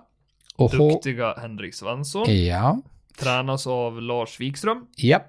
[0.56, 0.70] Och.
[0.70, 2.24] Duktiga Henrik Svensson.
[2.46, 2.80] Ja,
[3.18, 4.86] Tränas av Lars Wikström.
[4.96, 5.24] ja.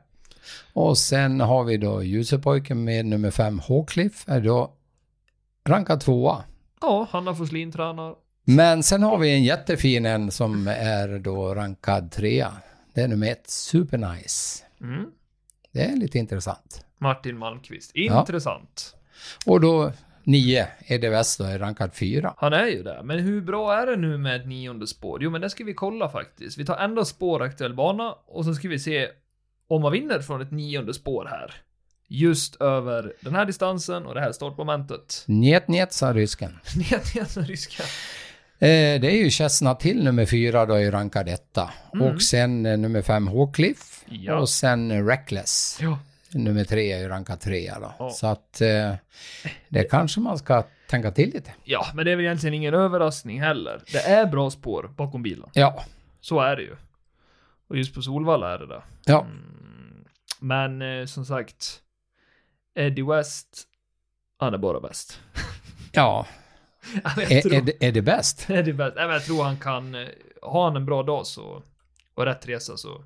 [0.73, 4.73] Och sen har vi då Ljusepojken med nummer fem, Håkliff, är då
[5.69, 6.43] rankad tvåa.
[6.81, 8.15] Ja, Hanna Forslin tränar.
[8.43, 12.51] Men sen har vi en jättefin en som är då rankad trea.
[12.93, 14.63] Det är nummer ett, Supernice.
[14.81, 15.05] Mm.
[15.71, 16.85] Det är lite intressant.
[16.97, 17.91] Martin Malmqvist.
[17.93, 18.19] Ja.
[18.19, 18.95] Intressant.
[19.45, 19.91] Och då
[20.23, 22.33] nio, Eddie West då är rankad fyra.
[22.37, 23.01] Han är ju det.
[23.03, 25.23] Men hur bra är det nu med ett nionde spår?
[25.23, 26.57] Jo, men det ska vi kolla faktiskt.
[26.57, 29.07] Vi tar enda spår aktuell bana och så ska vi se
[29.67, 31.53] om man vinner från ett nionde spår här.
[32.07, 35.23] Just över den här distansen och det här startmomentet.
[35.27, 36.59] Njet, njet, sa rysken.
[36.75, 37.83] Ner ner som ryska.
[38.61, 41.73] Eh, det är ju Chestnut till nummer fyra då är rankad etta.
[41.93, 42.07] Mm.
[42.07, 44.03] Och sen eh, nummer fem Håkliff.
[44.09, 44.35] Ja.
[44.39, 45.77] Och sen eh, Reckless.
[45.81, 45.99] Ja.
[46.33, 47.93] Nummer tre är ju rankad trea då.
[47.99, 48.09] Ja.
[48.09, 48.93] Så att eh,
[49.69, 51.53] det kanske man ska tänka till lite.
[51.63, 53.81] Ja, men det är väl egentligen ingen överraskning heller.
[53.91, 55.49] Det är bra spår bakom bilen.
[55.53, 55.83] Ja,
[56.21, 56.75] Så är det ju.
[57.67, 58.81] Och just på Solvalla är det det.
[59.05, 59.21] ja.
[59.21, 60.05] Mm.
[60.39, 61.81] Men som sagt,
[62.75, 63.63] Eddie West,
[64.37, 65.19] han är bara bäst.
[65.91, 66.25] Ja,
[67.03, 68.47] är, tror, är, det, är det bäst?
[68.47, 68.95] Bäst.
[68.95, 70.07] Nej, men jag tror han kan, eh,
[70.41, 71.63] har han en bra dag så,
[72.13, 73.03] och rätt resa så,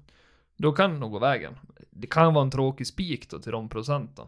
[0.57, 1.53] då kan det nog gå vägen.
[1.89, 4.25] Det kan vara en tråkig spik då till de procenten.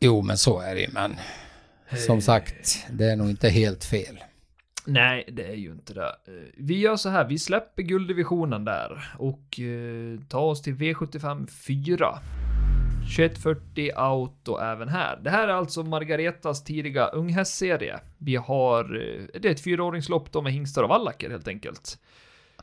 [0.00, 0.88] Jo, men så är det ju.
[0.92, 1.16] Men
[2.06, 4.18] som sagt, det är nog inte helt fel.
[4.86, 6.06] Nej, det är ju inte det.
[6.08, 11.46] Eh, Vi gör så här, vi släpper gulddivisionen där och eh, tar oss till V75
[11.46, 12.18] 4.
[13.04, 15.20] 2140 auto även här.
[15.22, 18.00] Det här är alltså Margaretas tidiga unghästserie.
[18.18, 21.98] Vi har, eh, det är ett fyraåringslopp då med hingstar och vallacker helt enkelt.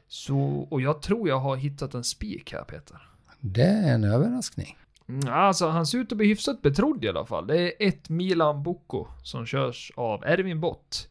[0.08, 2.98] Så, och jag tror jag har hittat en spik här Peter.
[3.40, 4.78] Det är en överraskning.
[5.10, 7.48] Mm, Alltså han ser ut att bli hyfsat betrodd i alla fall.
[7.48, 11.08] Det är ett Milan Bocco som körs av Erwin Bott.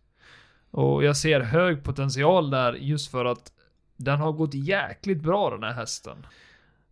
[0.71, 3.53] Och jag ser hög potential där just för att
[3.97, 6.27] den har gått jäkligt bra den här hästen.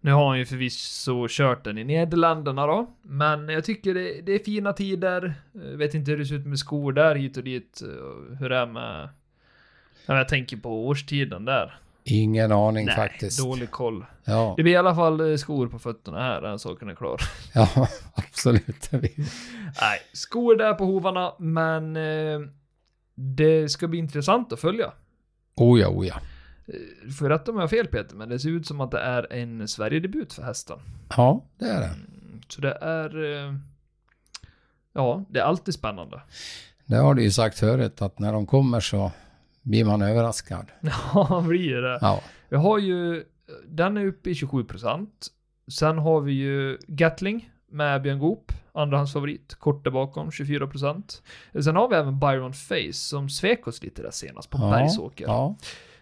[0.01, 4.33] Nu har han ju förvisso kört den i Nederländerna då, men jag tycker det, det
[4.33, 5.35] är fina tider.
[5.53, 7.83] Jag vet inte hur det ser ut med skor där hit och dit.
[7.83, 9.09] eh, Hur det är med...
[10.07, 11.79] Ja, jag tänker på årstiden där.
[12.05, 13.39] Ingen aning Nej, faktiskt.
[13.45, 14.05] dålig koll.
[14.25, 17.21] Ja, Det blir i alla fall eh, skor på fötterna här, den saken är klar.
[17.55, 18.89] ja, absolut.
[18.93, 22.41] Nej, skor där på hovarna, men eh,
[23.15, 24.93] det ska bli intressant att följa.
[25.57, 26.15] Oh ja, oh ja.
[26.69, 29.01] Eh, får rätta om jag har fel Peter, men det ser ut som att det
[29.01, 30.79] är en Sverigedebut för hästen.
[31.17, 31.87] Ja, det är det.
[31.87, 33.25] Mm, Så det är...
[33.47, 33.55] Eh,
[34.93, 36.21] ja, det är alltid spännande.
[36.87, 39.13] Det har du ju sagt förut att när de kommer så
[39.63, 40.67] blir man överraskad.
[41.15, 41.99] Ja, blir det.
[42.01, 43.25] Ja, Vi har ju...
[43.67, 45.07] Den är uppe i 27%.
[45.73, 51.21] Sen har vi ju Gatling med Björn Goop, andrahandsfavorit, kort där bakom, 24%.
[51.63, 55.25] Sen har vi även Byron Face som svek oss lite där senast på ja, Bergsåker.
[55.25, 55.57] ja.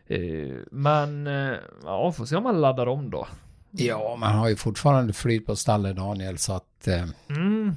[0.06, 3.28] Eh, men, eh, ja, får se om man laddar om då.
[3.70, 7.72] ja, man har ju fortfarande flyt på stallet Daniel så att eh, Mm.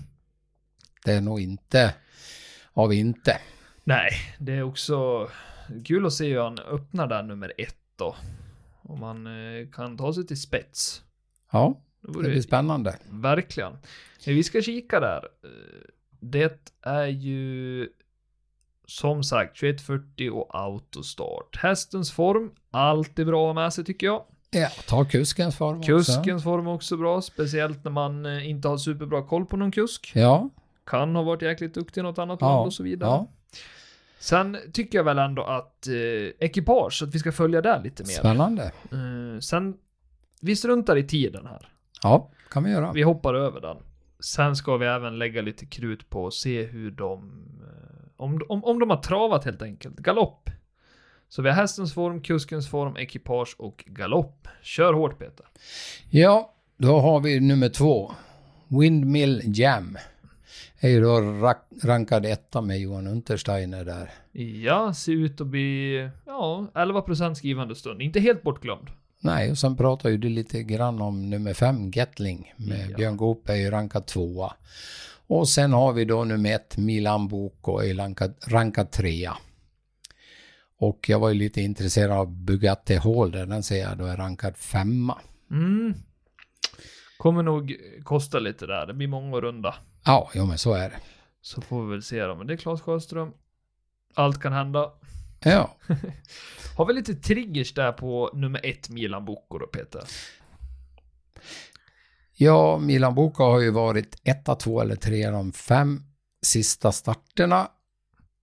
[1.06, 1.94] det är nog inte
[2.74, 3.38] av inte.
[3.84, 5.30] Nej, det är också
[5.86, 8.16] kul att se hur han öppnar där nummer ett då.
[8.82, 9.28] Om man
[9.74, 11.02] kan ta sig till spets.
[11.52, 12.98] Ja, Det blir spännande.
[13.10, 13.78] Verkligen.
[14.26, 15.28] Vi ska kika där.
[16.20, 17.88] Det är ju
[18.90, 21.56] som sagt 2140 och autostart.
[21.58, 24.24] Hästens form, alltid bra med sig tycker jag.
[24.52, 25.92] Ja, ta kuskens form också.
[25.92, 29.72] Kuskens form är också bra, speciellt när man eh, inte har superbra koll på någon
[29.72, 30.12] kusk.
[30.16, 30.50] Ja,
[30.86, 33.10] Kan ha varit jäkligt duktig i något annat Ja, land och så vidare.
[33.10, 33.28] ja.
[34.20, 35.94] Sen tycker jag väl ändå att eh,
[36.48, 38.10] ekipage, att vi ska följa där lite mer.
[38.14, 38.64] spännande.
[38.92, 39.78] Eh, sen,
[40.42, 41.68] vi struntar i tiden här.
[42.04, 42.92] Ja, kan vi göra.
[42.92, 43.78] Vi hoppar över den.
[44.20, 47.44] Sen ska vi även lägga lite krut på och se hur de...
[47.64, 47.89] eh,
[48.20, 49.98] Om, om, om de har travat helt enkelt.
[49.98, 50.50] Galopp.
[51.30, 54.48] Så vi har hästens form, kuskens form, ekipage och galopp.
[54.62, 55.46] Kör hårt Peter.
[56.10, 58.12] Ja, då har vi nummer två.
[58.68, 59.98] Windmill Jam.
[60.80, 61.20] Är ju då
[61.84, 64.12] rankad etta med Johan Untersteiner där.
[64.64, 66.10] Ja, ser ut att bli...
[66.26, 68.02] Ja, 11% skrivande stund.
[68.02, 68.88] Inte helt bortglömd.
[69.20, 72.98] Nej, och sen pratar ju du lite grann om nummer fem, Gatling, med Ja.
[72.98, 74.54] Björn Goop är ju rankad tvåa.
[75.30, 77.80] Och sen har vi då nummer ett, Milan Boko,
[78.48, 79.38] rankad, trea.
[80.78, 84.58] Och jag var ju lite intresserad av Bugatti Holder, den ser jag då är rankad
[84.58, 85.18] femma.
[85.52, 85.94] Mm.
[87.18, 88.88] Kommer nog kosta lite där.
[88.88, 89.76] Det blir många runda.
[90.06, 90.96] Ja, jo men så är det.
[91.42, 92.36] Så får vi väl se då.
[92.36, 93.32] Men det är Claes Sjöström.
[94.14, 94.92] Allt kan hända.
[95.44, 95.76] Ja,
[96.78, 100.04] Har vi lite triggers där på nummer ett Milan Bocco då Peter?
[102.40, 106.04] Ja Milan Boka har ju varit etta, två eller tre de fem
[106.46, 107.68] sista starterna.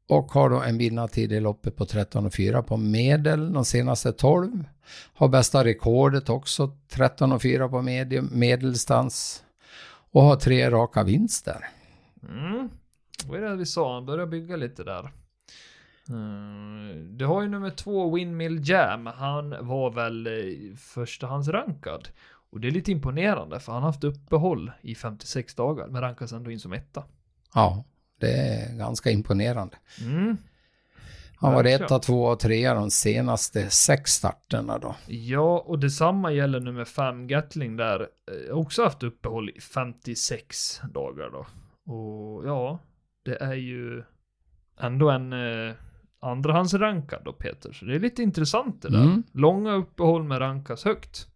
[0.08, 4.64] Och har då en vinnartid i loppet på 13,4 på medel de senaste 12.
[5.14, 9.42] Har bästa rekordet också, 13,4 på medium, medeldistans.
[10.12, 11.68] Och har tre raka vinster.
[12.28, 12.68] Mm.
[13.26, 13.94] Vad är det vi sa?
[13.94, 15.10] Han börjar bygga lite där.
[16.08, 19.06] Mm, Du har ju nummer två, Windmill Jam.
[19.06, 22.08] Han var väl eh, förstahandsrankad.
[22.50, 26.32] Och det är lite imponerande för han har haft uppehåll i 56 dagar men rankas
[26.32, 27.04] ändå in som etta.
[27.54, 27.84] Ja,
[28.20, 29.76] det är ganska imponerande.
[30.02, 30.36] Mm.
[31.38, 34.96] Han var etta, tvåa och trea de senaste sex starterna då.
[35.06, 38.00] Ja, och detsamma gäller nummer fem, Gatling där.
[38.50, 41.46] eh, Också haft uppehåll i 56 dagar då.
[41.92, 42.78] Och ja,
[43.24, 44.02] det är ju
[44.80, 45.74] ändå en eh,
[46.20, 47.72] andrahandsrankad då Peter.
[47.72, 49.02] Så det är lite intressant det där.
[49.02, 49.22] Mm.
[49.32, 51.28] Långa uppehåll med rankas högt.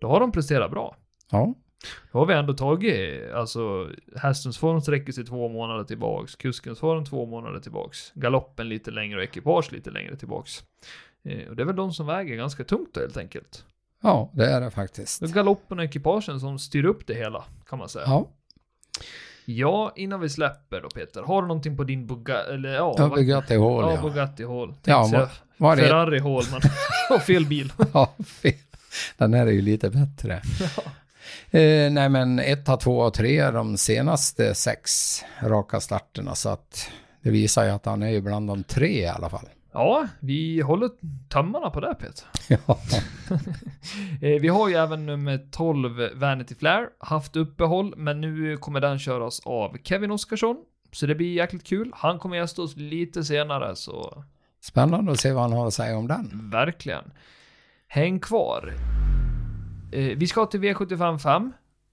[0.00, 0.96] Då har de presterat bra.
[1.30, 1.54] Ja,
[2.12, 7.04] Då har vi ändå tagit, alltså hästens form sträcker sig två månader tillbaks, kuskens form
[7.04, 10.64] två månader tillbaks, galoppen lite längre och ekipage lite längre tillbaks.
[11.24, 13.64] Eh, och det är väl de som väger ganska tungt då helt enkelt.
[14.02, 15.20] ja det är det faktiskt.
[15.20, 18.04] Det är galoppen och ekipagen som styr upp det hela, kan man säga.
[18.08, 18.28] Ja,
[19.44, 23.06] Ja, innan vi släpper då Peter, har du någonting på din Bugatti, eller ja, ja
[23.08, 24.02] vad- Bugatti Hall ja, ja.
[24.02, 24.74] Bugatti Hall.
[24.84, 25.82] Ja, vad- Var det?
[25.82, 26.60] Ferrari Hall, men
[27.16, 27.72] och fel bil.
[27.94, 28.52] Ja, fel.
[29.16, 30.34] Den här är ju lite bättre.
[31.50, 34.90] Eh, nej men etta, tvåa och tre de senaste sex
[35.42, 36.90] raka starterna så att
[37.22, 39.46] det visar ju att han är ju bland de tre i alla fall.
[39.72, 40.90] Ja, vi håller
[41.28, 42.24] tömmarna på det Peter.
[42.66, 42.78] Ja,
[44.22, 48.98] Eh, Vi har ju även nummer 12, Vanity Flair, haft uppehåll, men nu kommer den
[48.98, 50.56] köras av Kevin Oskarsson.
[50.92, 51.90] Så det blir jäkligt kul.
[51.94, 54.24] Han kommer gästa oss lite senare, så
[54.62, 56.50] spännande att se vad han har att säga om den.
[56.52, 57.04] verkligen.
[57.92, 58.72] Häng kvar.
[59.92, 61.52] Eh, Vi ska till V75 5.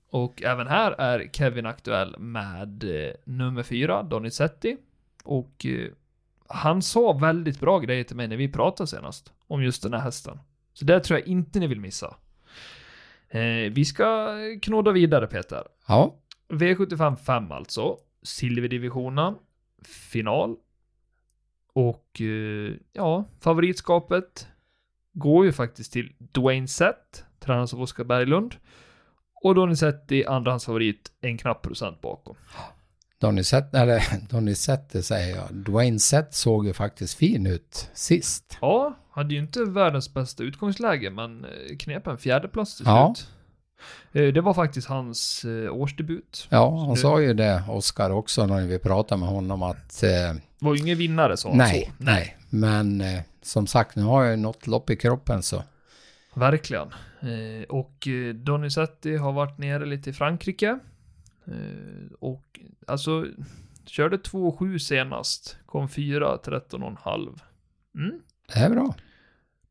[0.10, 4.78] Och även här är Kevin aktuell med eh, nummer 4, Donizetti.
[5.24, 5.90] Och eh,
[6.48, 10.00] han sa väldigt bra grejer till mig när vi pratade senast om just den här
[10.00, 10.40] hästen.
[10.74, 12.16] Så det tror jag inte ni vill missa.
[13.72, 15.64] Vi ska knåda vidare Peter.
[15.88, 16.16] Ja,
[16.48, 17.98] V75 5 alltså.
[18.24, 19.36] Silverdivisionen.
[20.12, 20.56] Final.
[21.74, 22.22] Och
[22.94, 24.48] ja, favoritskapet
[25.20, 28.56] går ju faktiskt till Dwayne Sett, tränas av Oskar Berglund.
[29.44, 32.36] Och Donizetti, andrahandsfavorit, en knapp procent bakom.
[33.20, 35.54] Donizetti, eller Donizetti säger jag.
[35.56, 38.58] Dwayne Sett såg ju faktiskt fin ut sist.
[38.62, 43.14] Ja, hade ju inte världens bästa utgångsläge, men eh, knep en fjärdeplats till Ja.
[43.16, 43.30] slut.
[44.12, 46.48] Eh, Det var faktiskt hans eh, årsdebut.
[46.50, 50.76] Ja, han sa ju det, Oskar också, när vi pratade med honom att Det var
[50.76, 52.04] ju ingen vinnare sa han nej, så.
[52.04, 55.64] nej, men eh, som sagt, nu har jag ju något lopp i kroppen så.
[56.34, 56.88] Verkligen.
[57.20, 60.80] Eh, och eh, Donizetti har varit nere lite i Frankrike.
[61.46, 63.26] Eh, och alltså,
[63.86, 65.58] körde 2,7 senast.
[65.66, 67.40] Kom 4, 13,5.
[67.96, 68.20] Mm,
[68.54, 68.96] Det är bra.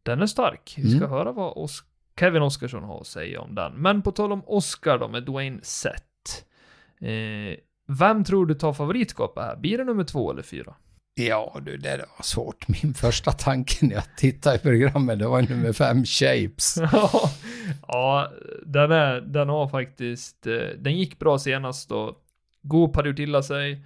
[0.03, 0.75] den är stark.
[0.79, 1.11] Vi ska Mm.
[1.11, 1.85] höra vad Os-
[2.21, 3.73] Kevin Oskarsson har att säga om den.
[3.73, 6.45] Men på tal om Oscar då, med Dwayne Sett.
[7.01, 9.57] Eh, vem tror du tar favoritskapet här?
[9.57, 10.75] Blir det nummer två eller fyra?
[11.19, 12.69] Ja, du, det var svårt.
[12.69, 16.77] Min första tanke när jag tittade i programmet, det var nummer fem, Shapes.
[16.93, 17.31] Ja,
[17.89, 18.33] ja
[18.67, 22.17] den, är, den har faktiskt, eh, den gick bra senast då.
[22.63, 23.85] God hade gjort illa sig,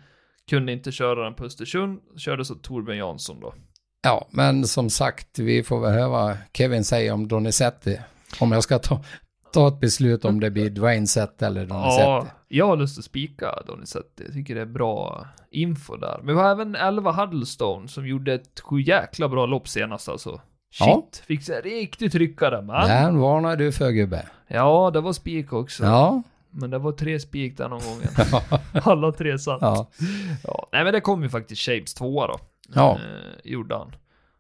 [0.51, 3.55] kunde inte köra den på Östersund, körde så Torbjörn Jansson då.
[4.03, 8.01] Ja, men som sagt, vi får väl höra vad Kevin säger om Donizetti.
[8.41, 9.05] Om jag ska ta,
[9.53, 12.03] ta ett beslut om det blir Dwayne Sett eller Donizetti.
[12.03, 16.21] Ja, jag har lust att spika Donizetti, jag tycker det är bra info där.
[16.23, 20.31] Men vi har även 11 Huddlestone som gjorde ett sju jäkla bra lopp senast alltså.
[20.73, 21.07] Shit, Ja.
[21.27, 22.89] fick sig riktigt tryckare man.
[22.89, 24.27] Den varnar du för gubbe.
[24.49, 25.85] Ja, det var spik också.
[25.85, 26.23] Ja.
[26.51, 28.09] Men det var tre spik den gången.
[28.83, 29.59] Alla tre satt.
[29.63, 29.87] ja.
[30.45, 32.39] Ja, nej men det kom ju faktiskt Shapes tvåa då.
[32.75, 32.93] Ja.
[32.93, 33.93] Eh, gjorde han.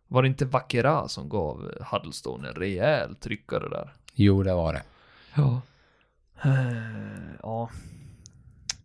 [0.08, 3.92] Var det inte Vaquera som gav Huddlestone en rejäl tryckare där?
[4.14, 4.82] Jo, det var det.
[5.34, 5.60] Ja.
[6.44, 7.70] Eh, ja.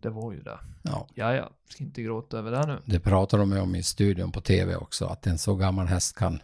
[0.00, 0.58] Det var ju det.
[0.82, 1.06] Ja.
[1.14, 1.50] Ja, ja.
[1.68, 2.78] Ska inte gråta över det nu.
[2.84, 6.42] Det pratar de om i studion på tv också, att en så gammal häst kan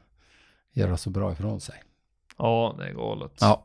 [0.72, 1.82] göra så bra ifrån sig.
[2.38, 3.32] Ja, det är galet.
[3.40, 3.64] Ja.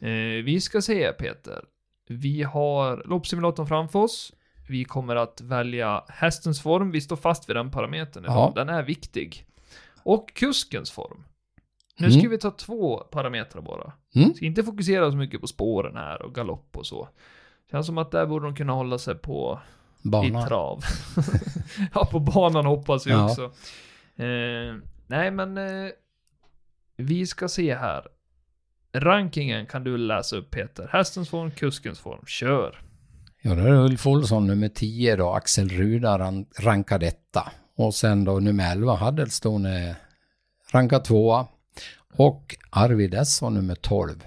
[0.00, 1.64] Eh, vi ska se Peter.
[2.08, 4.32] Vi har loppsimulatorn framför oss.
[4.68, 6.90] Vi kommer att välja hästens form.
[6.90, 8.24] Vi står fast vid den parametern.
[8.26, 8.52] Ja.
[8.54, 9.46] Den är viktig.
[10.02, 11.24] Och kuskens form.
[11.98, 12.30] Nu ska Mm.
[12.30, 13.92] vi ta två parametrar bara.
[14.14, 14.34] Mm.
[14.34, 17.08] Ska inte fokusera så mycket på spåren här och galopp och så.
[17.70, 19.60] Känns som att där borde de kunna hålla sig på
[20.04, 20.46] i Bana.
[20.46, 20.80] trav.
[21.94, 23.24] ja, på banan hoppas vi Ja.
[23.30, 23.44] också.
[24.16, 24.74] Eh,
[25.06, 25.90] nej, men eh,
[26.96, 28.06] vi ska se här.
[28.92, 30.88] Rankingen kan du läsa upp Peter.
[30.92, 32.24] Hästens form, kuskens form.
[32.26, 32.80] Kör.
[33.42, 37.52] Ja, då är det Ulf Olsson nummer 10 då, Axel Ruda ran, rankad etta.
[37.76, 39.96] Och sen då nummer 11, Huddlestone
[40.72, 41.46] rankad tvåa.
[42.12, 44.24] Och Arvid Esson nummer 12,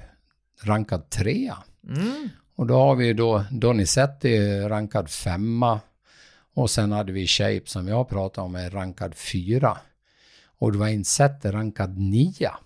[0.63, 1.57] rankad trea.
[1.87, 2.29] Mm.
[2.55, 5.79] Och då har vi ju då Donizetti rankad femma.
[6.53, 9.77] Och sen hade vi Shape som jag pratade om är rankad fyra.
[10.59, 12.57] Och Dwayne Sett är rankad nia.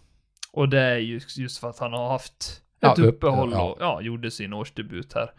[0.52, 3.64] Och det är just, just för att han har haft Ja, ett upp- uppehåll ja.
[3.72, 5.32] och ja, gjorde sin årsdebut här.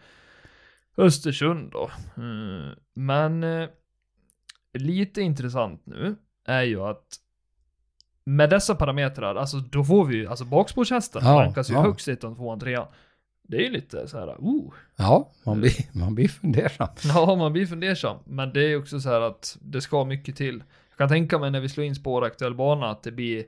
[0.97, 1.91] Östersund då.
[2.17, 3.69] Mm, men eh,
[4.73, 6.15] lite intressant nu
[6.45, 7.05] är ju att
[8.35, 11.81] med dessa parametrar, alltså då får vi ju, alltså bakspårshästen Ja, rankas ju ja.
[11.81, 12.87] högst ettan, tvåan, trean.
[13.47, 14.73] Det är ju lite så här, oh.
[14.95, 16.87] Ja, man blir, man blir fundersam.
[17.03, 18.17] Ja, man blir fundersam.
[18.25, 20.63] Men det är också så här att det ska mycket till.
[20.89, 23.43] Jag kan tänka mig när vi slår in spåraktuell bana att det blir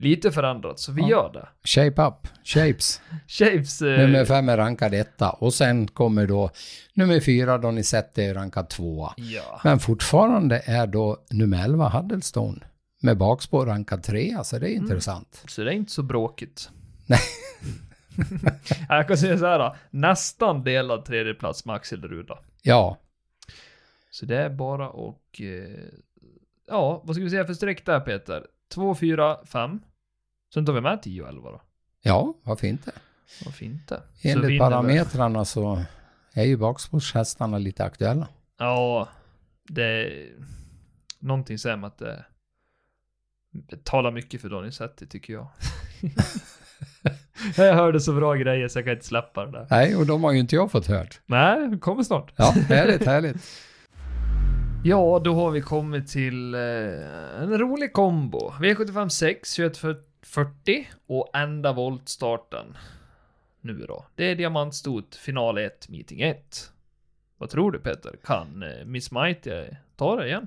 [0.00, 1.08] lite förändrat, så vi Ja.
[1.08, 1.48] gör det.
[1.64, 3.00] Shape up, shapes.
[3.28, 3.82] Shaves...
[3.82, 6.50] Eh, Nummer fem är rankad etta och sen kommer då
[6.94, 9.12] nummer fyra, Donny Sette är rankad tvåa.
[9.16, 9.60] Ja.
[9.64, 12.58] Men fortfarande är då nummer 11 Huddlestone
[13.02, 15.42] med bakspår rankad trea, så det är intressant.
[15.48, 16.70] Så det är inte så bråkigt.
[17.06, 17.20] Nej.
[18.88, 19.76] jag kan säga så här, då.
[19.90, 22.38] nästan delad tredjeplats med Axel Ruda.
[22.62, 22.98] Ja,
[24.10, 25.88] Så det är bara och eh,
[26.68, 28.46] ja, vad ska vi säga för streck där Peter?
[28.74, 29.80] 2, 4, 5.
[30.54, 31.62] Sen tar vi med 10 och 11 då.
[32.02, 32.92] ja, varför inte?
[33.44, 34.02] Varför inte?
[34.22, 34.58] Så Enligt vi.
[34.58, 35.84] parametrarna så
[36.32, 38.28] är ju bakspårshästarna lite aktuella.
[38.58, 39.08] Ja,
[39.68, 40.12] det
[41.18, 42.24] någonting säger mig att det
[43.84, 45.48] talar mycket för Donizetti tycker jag.
[47.56, 49.66] jag hörde så bra grejer så jag kan inte släppa det där.
[49.70, 51.20] Nej, och de har ju inte jag fått hört.
[51.26, 52.32] Nej, det kommer snart.
[52.36, 53.36] Ja, härligt, härligt.
[54.84, 56.60] Ja, då har vi kommit till eh,
[57.42, 58.52] en rolig kombo.
[58.60, 62.76] V75 6, 21 för 40 och enda voltstarten.
[63.60, 64.06] Nu då.
[64.14, 66.70] Det är diamantstot, final 1, meeting 1.
[67.38, 68.16] Vad tror du Peter?
[68.24, 69.50] Kan eh, Miss Mighty
[69.96, 70.46] ta det igen?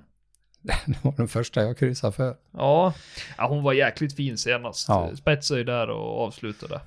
[0.85, 2.35] Det var den första jag kryssade för.
[2.53, 2.93] Ja,
[3.37, 4.87] ja hon var jäkligt fin senast.
[4.89, 5.09] Ja.
[5.15, 6.81] Spetsade ju där och avslutade.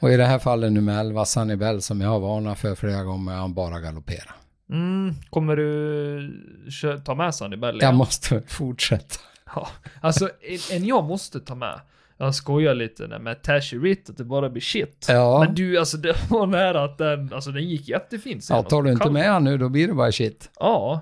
[0.00, 3.02] Och i det här fallet nummer 11, Sunny Bell, som jag har varnat för flera
[3.04, 4.36] gånger, han bara galopperar.
[4.70, 7.94] Mm, kommer du ta med Sunny Bell Jag igen?
[7.96, 9.14] måste fortsätta.
[9.54, 9.68] Ja,
[10.00, 10.30] alltså
[10.72, 11.80] en, jag måste ta med.
[12.16, 15.06] Jag skojar lite där med Tashi Ritt, att det bara blir shit.
[15.08, 18.68] Ja, Men du, alltså det var nära att den, alltså den gick jättefint ja senast.
[18.70, 20.50] tar du inte med han nu, då blir det bara shit.
[20.60, 21.00] Ja.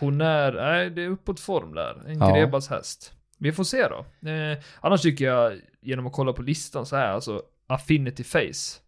[0.00, 2.02] Hon är, nej det är uppåt form där.
[2.06, 2.34] En Ja.
[2.34, 3.12] Grebas häst.
[3.38, 4.28] Vi får se då.
[4.30, 8.80] Eh, annars tycker jag, genom att kolla på listan så här, alltså Affinity Face.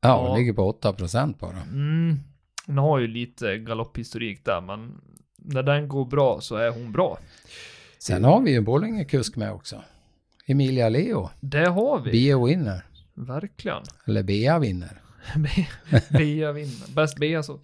[0.00, 0.32] Ja, Ja.
[0.32, 1.60] det ligger på 8% bara.
[1.62, 2.16] Mm,
[2.66, 5.00] hon har ju lite galopphistorik där, men
[5.36, 7.18] när den går bra så är hon bra.
[7.98, 9.82] Sen har vi ju en Borlänge-kusk med också.
[10.46, 12.10] Emilia Leo, Det har vi.
[12.12, 12.86] Bea vinner.
[13.14, 13.82] Verkligen.
[14.06, 15.00] Eller Bea vinner.
[15.36, 16.94] Be- Bea vinner.
[16.94, 17.60] Bäst Bea så.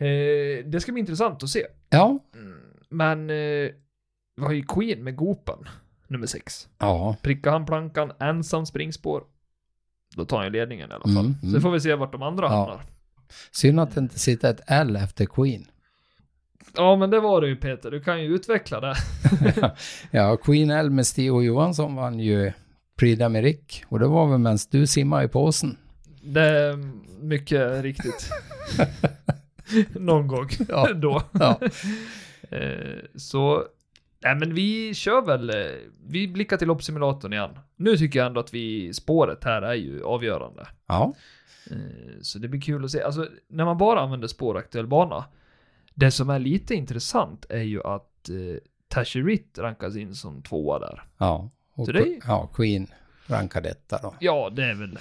[0.00, 1.66] Eh, det ska bli intressant att se.
[1.90, 2.58] Ja, Mm,
[2.88, 3.70] Men eh,
[4.36, 5.58] vi har ju Queen med Gopen,
[6.06, 6.68] nummer 6.
[6.78, 9.22] ja, Prickar han plankan, ensam springspår,
[10.16, 11.26] då tar han ju ledningen i alla fall.
[11.26, 11.54] Mm, mm.
[11.54, 12.50] Så får vi se vart de andra Ja.
[12.50, 12.80] hamnar.
[13.50, 15.64] synd att det inte sitter ett L efter Queen.
[16.76, 18.94] Ja, men det var det ju Peter, du kan ju utveckla det.
[20.10, 22.52] Ja, Queen L med Stig och Johansson vann ju
[22.98, 25.76] Prix d'Amérique och det var väl medan du simmade i påsen.
[26.22, 26.76] Det är
[27.22, 28.30] mycket riktigt.
[30.00, 30.92] Någon gång Ja.
[30.94, 31.22] då.
[31.32, 31.60] Ja.
[32.50, 33.64] Eh, så,
[34.20, 35.56] nej men vi kör väl, eh,
[36.06, 37.50] vi blickar till loppsimulatorn igen.
[37.76, 40.68] Nu tycker jag ändå att vi, spåret här är ju avgörande.
[40.86, 41.14] Ja,
[41.70, 41.76] Eh,
[42.22, 43.02] Så det blir kul att se.
[43.02, 45.24] Alltså, när man bara använder spåraktuell bana.
[45.94, 51.02] Det som är lite intressant är ju att eh, Tasherit rankas in som tvåa där.
[51.18, 51.50] ja.
[51.74, 52.86] Och Så det är- ja, Queen
[53.26, 54.14] rankar detta då.
[54.20, 54.98] Ja, det är väl...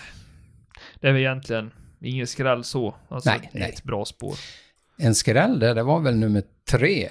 [1.00, 2.96] Det är väl egentligen ingen skräll så.
[3.10, 4.36] Alltså, Nej, ett bra spår.
[4.98, 7.10] En skräll där, det var väl nummer tre.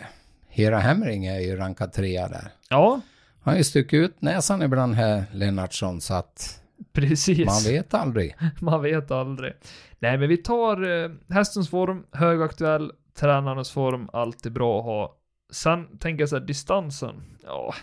[0.49, 2.49] Hera Hemmering är ju rankad trea där.
[2.71, 3.01] Ja,
[3.43, 7.47] Han har ju stuckit ut näsan ibland här, Lennartsson, så att precis.
[7.47, 8.37] man vet aldrig.
[8.61, 9.53] Man vet aldrig.
[9.99, 15.17] Nej, men vi tar eh, hästens form, högaktuell, tränarens form, alltid bra att ha.
[15.53, 17.75] Sen tänker jag så här, distansen, ja,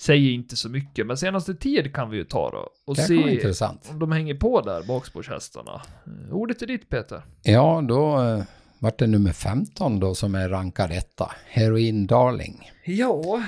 [0.00, 3.16] säger inte så mycket, men senaste tid kan vi ju ta då och Det kan
[3.22, 5.82] vara se om de hänger på där, bakspårshästarna.
[6.06, 7.22] Eh, Ordet är ditt Peter.
[7.42, 8.42] Ja, då eh,
[8.78, 11.32] vart det nummer 15 då som är rankad etta.
[11.48, 12.70] Heroin Darling.
[12.84, 13.42] Ja,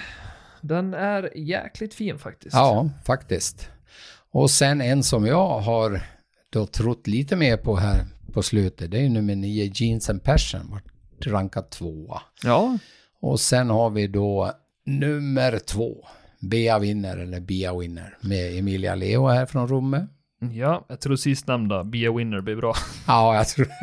[0.60, 2.54] den är jäkligt fin faktiskt.
[2.54, 3.68] Ja, faktiskt.
[4.30, 6.00] Och sen en som jag har
[6.50, 10.22] då trott lite mer på här på slutet, det är ju nummer 9, Jeans and
[10.22, 12.22] Passion, vart rankad tvåa.
[12.42, 12.78] Ja,
[13.20, 14.52] Och sen har vi då
[14.86, 16.06] nummer två,
[16.48, 20.06] Bea vinner eller Bea vinner med Emilia Leo här från Romme.
[20.54, 22.74] ja, jag tror sistnämnda, Be a winner, blir bra.
[23.06, 23.68] Ja, jag tror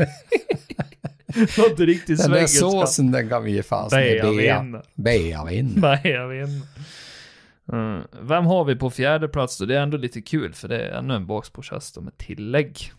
[1.57, 4.61] Låter riktigt den där såsen den kan vi ge med Bea Bea.
[4.61, 5.81] vinner.
[5.81, 6.67] Bea jag vet inte.
[7.71, 8.01] Mm.
[8.21, 9.65] Vem har vi på fjärde plats då?
[9.65, 12.91] Det är ändå lite kul för det är ännu en bakspårshäst med tillägg.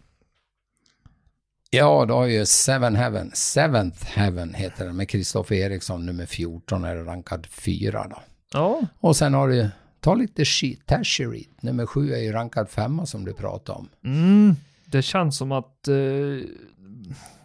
[1.71, 6.85] Ja, då har ju Seven Heaven, Seventh Heaven heter den med Kristoffer Eriksson, nummer 14
[6.85, 8.23] är rankad fyra då.
[8.55, 9.69] Ja, Och sen har du,
[10.01, 13.89] ta lite skit, Tasherit, nummer sju är ju rankad femma som du pratade om.
[14.05, 15.95] mm, det känns som att eh,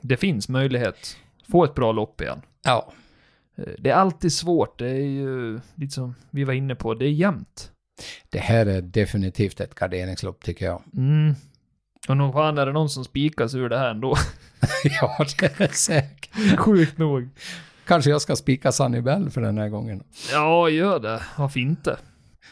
[0.01, 1.15] det finns möjlighet.
[1.51, 2.41] Få ett bra lopp igen.
[2.63, 2.93] Ja,
[3.57, 7.05] Eh, Det är alltid svårt, det är ju lite som vi var inne på, det
[7.05, 7.71] är jämnt.
[8.29, 10.81] det här är definitivt ett garderingslopp tycker jag.
[10.93, 11.35] Mm.
[12.07, 14.15] Och nog fan är det någon som spikas ur det här ändå.
[15.01, 16.57] ja, det är säkert.
[16.59, 17.29] Sjukt nog.
[17.89, 20.03] Kanske jag ska spika Sunny Bell för den här gången.
[20.31, 21.21] Ja, gör det.
[21.37, 21.97] Varför inte?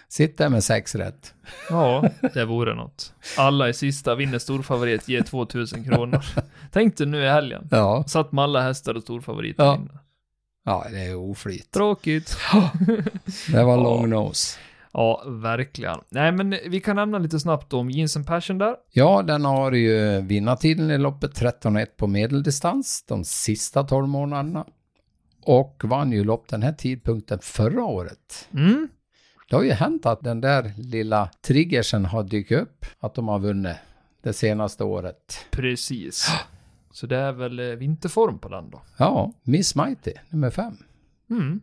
[0.09, 1.33] Sitt där med sex rätt.
[1.69, 3.13] Ja, det vore något.
[3.37, 6.25] Alla i sista vinner storfavorit, ger 2000 kronor.
[6.71, 7.67] Tänk dig nu i helgen.
[7.71, 9.79] Ja, Satt med alla hästar och storfavoriter Ja.
[10.65, 11.71] ja det är oflyt.
[11.71, 12.37] Tråkigt.
[13.51, 13.83] Det var Ja.
[13.83, 14.57] long nose.
[14.93, 15.97] Ja, verkligen.
[16.09, 18.75] Nej, men vi kan nämna lite snabbt om Jeans and Passion där.
[18.91, 24.65] Ja, den har ju vinnartiden i loppet 13,1 på medeldistans de sista 12 månaderna.
[25.47, 28.47] Och vann ju lopp den här tidpunkten förra året.
[28.53, 28.87] Mm.
[29.49, 33.39] Det har ju hänt att den där lilla triggersen har dykt upp, att de har
[33.39, 33.75] vunnit
[34.21, 35.45] det senaste året.
[35.51, 36.27] Precis.
[36.91, 38.81] Så det är väl eh, vinterform på den då.
[38.97, 40.77] Ja, Miss Mighty, nummer fem.
[41.29, 41.61] Mm.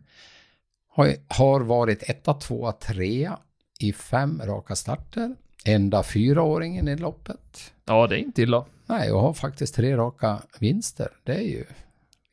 [0.87, 3.39] Har, har varit etta, tvåa, trea
[3.79, 5.35] i fem raka starter.
[5.65, 7.73] Enda fyraåringen i loppet.
[7.85, 8.65] Ja, det är inte illa.
[8.85, 11.07] Nej, och har faktiskt tre raka vinster.
[11.23, 11.65] Det är ju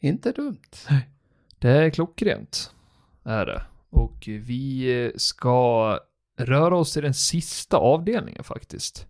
[0.00, 0.70] inte dumt.
[1.62, 2.72] Det är klockrent.
[3.24, 3.62] Är det.
[3.90, 5.98] Och vi eh, ska
[6.38, 9.06] röra oss till den sista avdelningen faktiskt.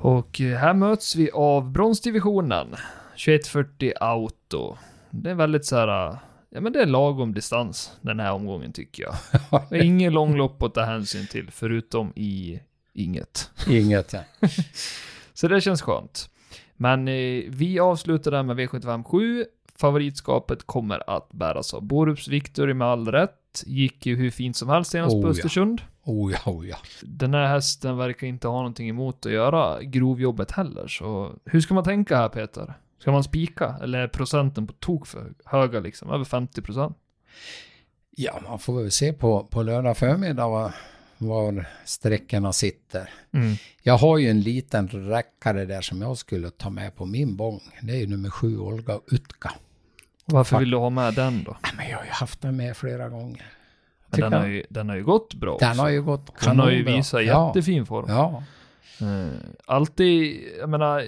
[0.00, 2.66] Och eh, här möts vi av bronsdivisionen.
[3.10, 4.76] 2140 Auto.
[5.10, 6.18] Det är väldigt så här, eh,
[6.50, 9.14] ja men det är lagom distans den här omgången tycker jag.
[9.70, 12.60] Det är ingen långlopp att ta hänsyn till förutom i
[12.92, 13.50] inget.
[13.68, 14.12] Inget.
[14.12, 14.20] ja.
[15.34, 16.30] Så det känns skönt.
[16.76, 19.44] Men eh, vi avslutar där med V75 7.
[19.80, 23.62] Favoritskapet kommer att bäras av Borups Victory med all rätt.
[23.66, 25.30] Gick ju hur fint som helst senast Oh, på ja.
[25.30, 25.82] Östersund.
[26.04, 26.76] Oh ja, oh ja.
[27.02, 31.74] Den här hästen verkar inte ha någonting emot att göra grovjobbet heller, så hur ska
[31.74, 32.74] man tänka här Peter?
[33.00, 33.76] Ska man spika?
[33.82, 36.10] Eller är procenten på tok för höga liksom?
[36.10, 36.96] Över 50 procent?
[38.10, 40.74] Ja, man får väl se på, på lördag förmiddag var,
[41.18, 43.10] var sträckorna sitter.
[43.32, 43.54] Mm.
[43.82, 47.60] Jag har ju en liten räckare där som jag skulle ta med på min bång.
[47.82, 49.52] Det är ju nummer sju, Olga Utka.
[50.32, 50.62] Varför Fuck.
[50.62, 51.56] vill du ha med den då?
[51.62, 53.46] Ja, Men jag har ju haft den med flera gånger.
[54.10, 55.66] Men den, har ju, den har ju gått bra också.
[55.66, 56.96] Den har ju gått Den har ju kanonbra.
[56.96, 57.46] visat ja.
[57.46, 58.06] jättefin form.
[58.08, 58.42] Ja,
[59.00, 59.28] Eh,
[59.66, 61.04] alltid, jag menar,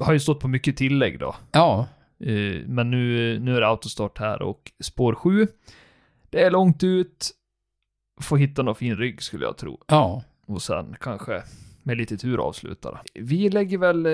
[0.00, 1.34] har ju stått på mycket tillägg då.
[1.52, 1.86] ja,
[2.20, 5.48] Eh, men nu, nu är det autostart här och spår 7.
[6.30, 7.30] Det är långt ut.
[8.20, 9.80] Får hitta någon fin rygg skulle jag tro.
[9.86, 10.22] ja.
[10.46, 11.42] Och sen kanske
[11.82, 13.00] med lite tur avsluta det.
[13.20, 14.06] Vi lägger väl...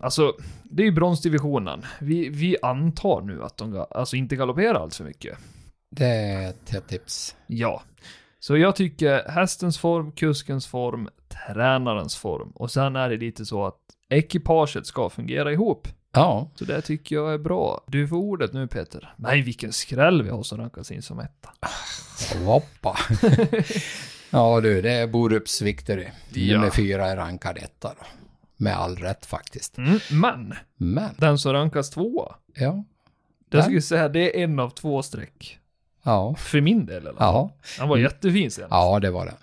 [0.00, 0.32] Alltså,
[0.62, 1.84] det är ju bronsdivisionen.
[2.00, 5.38] Vi, vi antar nu att de alltså inte galopperar allt för mycket.
[5.90, 7.36] Det är ett tips.
[7.46, 7.82] Ja.
[8.40, 12.50] Så jag tycker hästens form, kuskens form, tränarens form.
[12.50, 13.80] Och sen är det lite så att
[14.10, 15.88] ekipaget ska fungera ihop.
[16.12, 17.84] Ja, Så det tycker jag är bra.
[17.86, 19.14] Du får ordet nu Peter.
[19.16, 21.50] Nej, vilken skräll vi har som rankas in som etta.
[22.44, 22.98] hoppa.
[24.30, 26.06] ja du, det är Borups Victory.
[26.32, 26.54] Ja.
[26.56, 28.06] Nummer fyra är rankad etta då.
[28.60, 29.78] Med all rätt faktiskt.
[29.78, 32.34] Mm, men, Men, den som rankas tvåa.
[32.54, 32.84] ja.
[33.50, 33.62] Jag Den?
[33.62, 35.58] skulle säga det är en av två streck.
[36.02, 36.34] Ja.
[36.38, 37.14] För min del eller?
[37.18, 38.66] Ja, Han var jättefin sen.
[38.70, 39.34] ja det var det.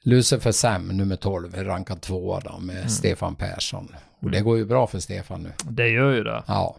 [0.00, 2.88] Lucifer Sam, nummer 12, är rankad tvåa då med Mm.
[2.88, 3.88] Stefan Persson.
[4.20, 5.52] Och det går ju bra för Stefan nu.
[5.70, 6.42] Det gör ju det.
[6.46, 6.76] Ja,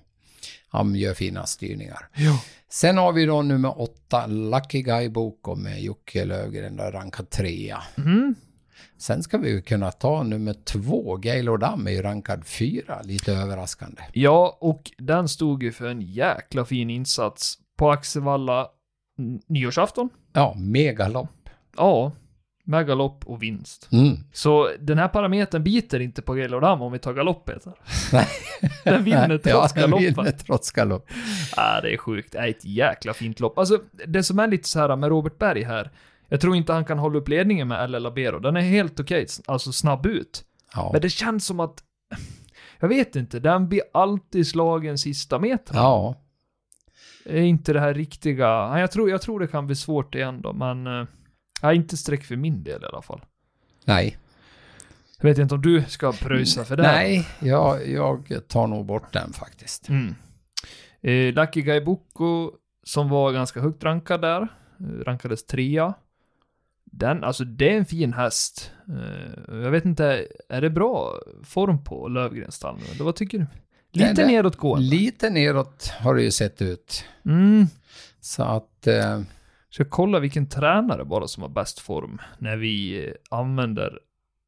[0.70, 2.08] han gör fina styrningar.
[2.16, 2.42] Ja.
[2.70, 7.84] Sen har vi då nummer åtta, Lucky Guy Boko med Jocke Lövgren, där rankad trea.
[7.98, 8.36] Mm.
[8.98, 13.34] Sen ska vi ju kunna ta nummer två, Gaylord Dam är ju rankad fyra, lite
[13.34, 14.02] överraskande.
[14.14, 18.68] Ja, och den stod ju för en jäkla fin insats på Axevalla
[19.48, 20.10] nyårsafton.
[20.34, 21.50] Ja, megalopp.
[21.78, 22.12] Ja,
[22.68, 23.90] med galopp och vinst.
[23.92, 24.18] Mm.
[24.34, 27.74] Så den här parametern biter inte på Gaylordam om vi tar galopp Peter.
[28.14, 28.28] Nej.
[28.84, 29.46] Den vinner trots
[29.76, 30.16] ja, den galoppen.
[30.16, 31.10] vinner trots galopp.
[31.56, 32.32] Ah, det är sjukt.
[32.32, 33.58] Det är ett jäkla fint lopp.
[33.58, 35.92] Alltså, det som är lite så här med Robert Berg här.
[36.30, 38.40] Jag tror inte han kan hålla upp ledningen med LL Labero.
[38.40, 40.44] Den är helt okej, alltså snabb ut.
[40.76, 40.90] Ja.
[40.94, 41.84] Men det känns som att...
[42.80, 45.76] Jag vet inte, den blir alltid slagen sista metern.
[45.78, 46.16] ja,
[47.26, 48.46] Är inte det här riktiga...
[48.46, 50.88] Ja, Jag tror, jag tror det kan bli svårt igen då, men...
[50.88, 51.08] eh,
[51.62, 53.22] Ja, inte streck för min del i alla fall.
[53.86, 54.18] nej.
[55.22, 56.84] Jag vet inte om du ska pröjsa för det.
[56.84, 59.90] Nej, jag, jag tar nog bort den faktiskt.
[59.90, 60.16] Mm.
[61.02, 62.52] Eh, Lucky Guy Boko,
[62.84, 65.94] som var ganska högt rankad där, eh, rankades trea.
[66.92, 68.72] Den, alltså det är en fin häst.
[68.90, 71.14] Eh, jag vet inte, är det bra
[71.44, 73.04] form på Lövgrens stall nu?
[73.04, 73.46] Vad tycker du?
[73.94, 74.86] Lite det- nedåtgående.
[74.88, 77.04] Lite neråt har det ju sett ut.
[77.26, 77.66] Mm,
[78.20, 79.22] Så att, eh,
[79.70, 84.00] Ska kolla vilken tränare bara som har bäst form när vi eh, använder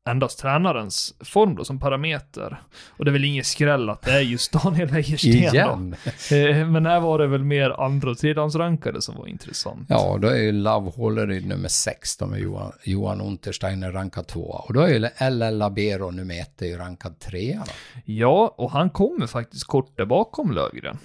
[0.09, 2.61] endast tränarens form då som parameter.
[2.89, 5.97] Och det är väl ingen skräll att det är just Daniel Wäjersten då.
[6.35, 9.85] Eh, Men här var det väl mer andra och tredjehandsrankade som var intressant.
[9.89, 14.59] Ja, då är ju Love Hålleryd nummer 16 med Johan, Johan Untersteiner rankad tvåa.
[14.59, 17.63] Och då är ju LL Labero nummer ett är ju rankad trea.
[17.65, 18.01] Då.
[18.05, 20.97] Ja, och han kommer faktiskt kort där bakom Lövgren.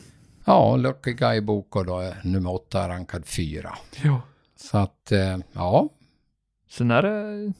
[0.45, 3.78] Ja, Lucky Guy Boko då är nummer åtta rankad fyra.
[4.05, 4.20] Ja.
[4.57, 5.88] Så att, eh, ja.
[6.70, 7.53] Sen är det...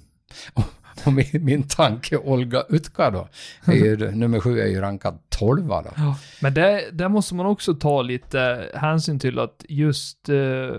[1.05, 3.29] Och min, min tanke Olga Utka då,
[3.65, 5.91] är ju, nummer sju är ju rankad tolva då.
[5.97, 6.19] Ja.
[6.41, 10.77] Men det, där måste man också ta lite hänsyn till att just eh,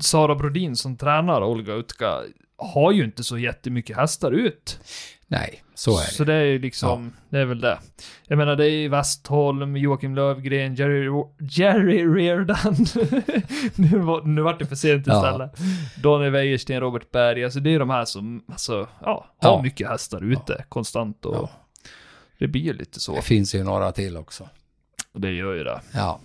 [0.00, 2.22] Sara Brodin som tränar Olga Utka
[2.58, 4.78] har ju inte så jättemycket hästar ut.
[5.26, 6.12] Nej, så är det.
[6.12, 7.78] Så det är ju liksom, det är väl det.
[8.26, 11.08] Jag menar det är ju Westholm, Joakim Lövgren, Jerry,
[11.50, 12.74] Jerry Reardon.
[13.74, 15.16] nu, var, nu vart det för sent Ja.
[15.16, 15.52] istället.
[16.02, 19.62] Daniel Wäjersten, Robert Berg, alltså det är de här som, alltså, ja, har Ja.
[19.62, 21.50] mycket hästar ute konstant och Ja.
[22.38, 23.14] det blir ju lite så.
[23.16, 24.48] Det finns ju några till också.
[25.12, 25.80] Och det gör ju det.
[25.94, 26.20] Ja.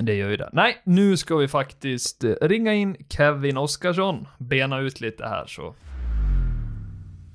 [0.00, 0.50] Det gör ju det.
[0.52, 4.28] Nej, nu ska vi faktiskt eh, ringa in Kevin Oskarsson.
[4.38, 5.74] Bena ut lite här så.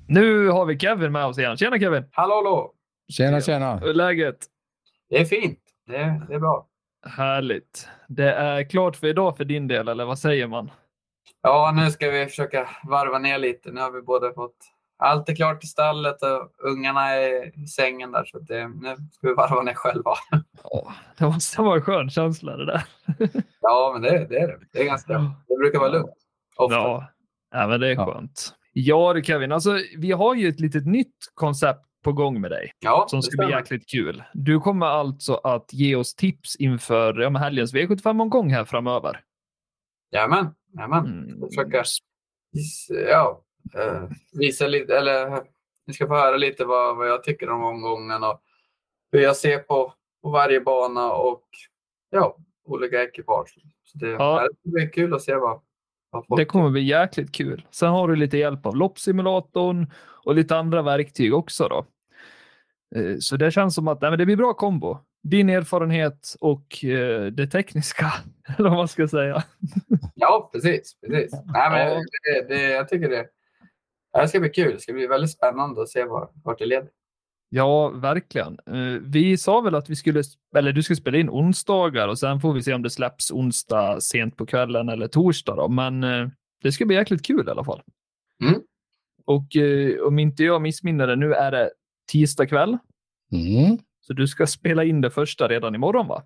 [0.07, 1.57] Nu har vi Kevin med oss igen.
[1.57, 2.03] Tjena Kevin!
[2.11, 2.73] Hallå, hallå!
[3.11, 3.77] Tjena, tjena.
[3.77, 4.37] Hur är läget?
[5.09, 5.59] Det är fint.
[5.87, 6.67] Det är, det är bra.
[7.07, 7.87] Härligt.
[8.07, 10.71] Det är klart för idag för din del, eller vad säger man?
[11.41, 13.71] Ja, nu ska vi försöka varva ner lite.
[13.71, 14.57] Nu har vi både fått
[15.01, 18.25] allt är klart i stallet och ungarna är i sängen där.
[18.25, 20.11] Så det, nu ska vi varva ner själva.
[20.63, 22.83] Ja, det måste vara en skön känsla det där.
[23.61, 24.59] Ja, men det, det är det.
[24.71, 25.13] Det är ganska
[25.47, 26.13] Det brukar vara lugnt.
[26.55, 26.75] Ofta.
[26.75, 27.07] Ja,
[27.51, 28.55] ja men det är skönt.
[28.73, 32.71] Ja du Kevin, alltså vi har ju ett litet nytt koncept på gång med dig
[32.79, 34.23] ja som ska bli jäkligt kul.
[34.33, 39.19] Du kommer alltså att ge oss tips inför ja, men helgens V75-omgång här framöver.
[40.11, 41.05] Jajamän, jajamän.
[41.05, 41.41] Mm.
[41.49, 41.83] Försöka
[43.09, 43.41] ja,
[43.75, 44.03] eh,
[44.33, 45.43] visa lite, eller
[45.87, 48.41] ni ska få höra lite vad, vad jag tycker om omgången och
[49.11, 49.93] hur jag ser på,
[50.23, 51.43] på varje bana och
[52.09, 53.55] ja, olika ekipage.
[53.83, 54.47] Så det, Ja.
[54.63, 55.61] det blir kul att se vad,
[56.37, 57.65] Det kommer bli jäkligt kul.
[57.71, 59.91] Sen har du lite hjälp av loppsimulatorn
[60.25, 61.85] och lite andra verktyg också då.
[62.95, 64.97] Eh, Så det känns som att nej, det blir bra kombo.
[65.23, 68.13] Din erfarenhet och eh, det tekniska,
[68.57, 69.43] eller vad man ska säga.
[70.15, 70.95] Ja, precis.
[71.07, 71.31] precis.
[71.45, 72.01] Nej, men Ja.
[72.23, 73.25] det, det, jag tycker det,
[74.13, 74.71] det ska bli kul.
[74.73, 76.89] Det ska bli väldigt spännande att se var, vart det leder.
[77.49, 78.57] Ja, verkligen.
[78.65, 80.23] Eh, Vi sa väl att vi skulle,
[80.55, 84.01] eller du ska spela in onsdagar och sen får vi se om det släpps onsdag
[84.01, 85.67] sent på kvällen eller torsdag då.
[85.69, 86.27] Men eh,
[86.63, 87.81] det ska bli jäkligt kul i alla fall.
[88.43, 88.61] Mm.
[89.25, 91.71] Och eh, om inte jag missminner det, nu är det
[92.11, 92.77] tisdag kväll.
[93.31, 93.77] Mm.
[94.01, 96.23] Så du ska spela in det första redan imorgon va?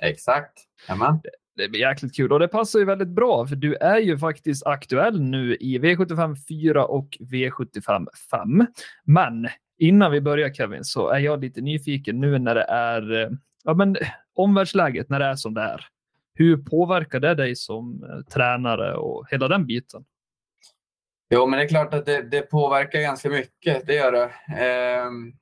[0.00, 0.52] Exakt.
[0.88, 1.20] Jajamän.
[1.56, 4.66] Det blir jäkligt kul och det passar ju väldigt bra för du är ju faktiskt
[4.66, 8.66] aktuell nu i V75 4 och V75 5.
[9.04, 9.48] Men
[9.78, 13.30] innan vi börjar Kevin så är jag lite nyfiken nu när det är eh,
[13.64, 13.96] ja, men,
[14.34, 15.86] omvärldsläget, när det är som det är.
[16.34, 20.04] Hur påverkar det dig som eh, tränare och hela den biten?
[21.30, 23.86] Jo, men det är klart att det, det påverkar ganska mycket.
[23.86, 24.30] Det gör det.
[24.58, 25.32] Ehm,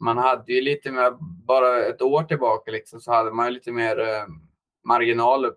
[0.00, 1.12] man hade ju lite mer,
[1.46, 4.26] bara ett år tillbaka liksom, så hade man ju lite mer eh,
[4.84, 5.52] marginaler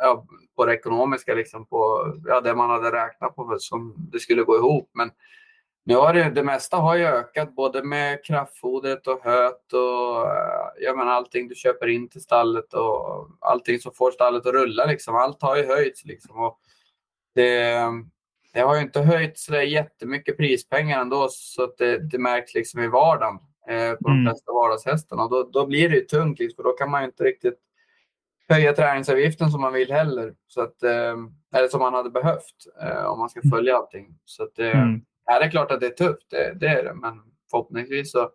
[0.00, 4.42] ja, på det ekonomiska, liksom, på ja, det man hade räknat på som det skulle
[4.42, 4.90] gå ihop.
[4.94, 5.10] Men
[5.84, 10.68] nu har det, det mesta har ju ökat, både med kraftfodret och höet och eh,
[10.80, 14.86] jag menar, allting du köper in till stallet och allting som får stallet att rulla.
[14.86, 15.16] Liksom.
[15.16, 16.04] Allt har ju höjts.
[16.04, 16.58] Liksom, och
[17.34, 17.78] det,
[18.52, 22.80] det har ju inte höjt så jättemycket prispengar ändå så att det, det märks liksom
[22.80, 24.26] i vardagen eh, på de Mm.
[24.30, 25.28] flesta vardagshästarna.
[25.28, 27.58] Då, då blir det ju tungt liksom, för då kan man ju inte riktigt
[28.48, 30.34] höja träningsavgiften som man vill heller.
[30.46, 31.16] Så att, eh,
[31.54, 34.18] eller som man hade behövt eh, om man ska följa allting.
[34.24, 35.00] Så att, eh, Mm.
[35.26, 36.94] ja, det är klart att det är tufft, det, det är det.
[36.94, 37.14] Men
[37.50, 38.30] förhoppningsvis så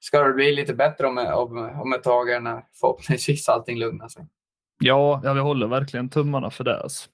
[0.00, 4.26] ska det bli lite bättre om, om, om ett tag när förhoppningsvis allting lugnar sig.
[4.82, 6.80] Ja, jag håller verkligen tummarna för det.
[6.82, 7.08] Alltså.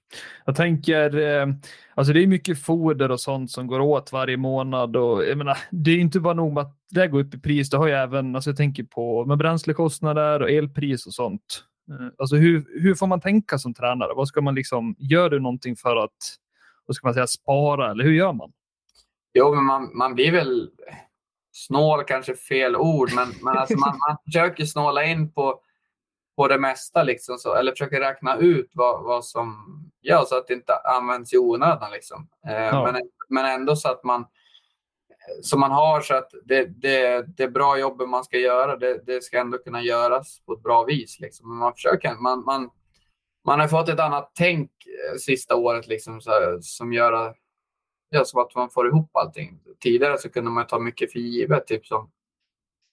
[0.45, 1.47] Jag tänker, eh,
[1.95, 5.59] alltså det är mycket foder och sånt som går åt varje månad och jag menar,
[5.71, 7.71] det är inte bara nog med att det går upp i pris.
[7.71, 11.65] Det har ju även, alltså jag tänker på med bränslekostnader och elpris och sånt.
[11.91, 14.15] Eh, alltså hur, hur får man tänka som tränare?
[14.15, 16.37] Vad ska man liksom, gör du någonting för att,
[16.87, 18.53] vad ska man säga, spara eller hur gör man?
[19.35, 20.71] Jo, men man, man blir väl
[21.53, 25.61] snål, kanske fel ord, men, men alltså man, man försöker snåla in på,
[26.37, 29.55] på det mesta, liksom, så, eller försöker räkna ut vad, vad som
[30.03, 31.91] gör så att det inte används i onödan.
[31.93, 32.29] Liksom.
[32.49, 32.93] Eh, Ja.
[32.93, 34.27] men, men ändå så att man
[35.43, 39.23] så man har så att det, det, det bra jobbet man ska göra, det, det
[39.23, 41.21] ska ändå kunna göras på ett bra vis.
[41.21, 41.59] Liksom.
[41.59, 42.71] Man, försöker, man, man,
[43.45, 47.37] man har fått ett annat tänk eh, sista året liksom, så här, som gör att,
[48.11, 49.59] ja, som att man får ihop allting.
[49.81, 51.67] Tidigare så kunde man ta mycket för givet.
[51.67, 52.11] Typ som,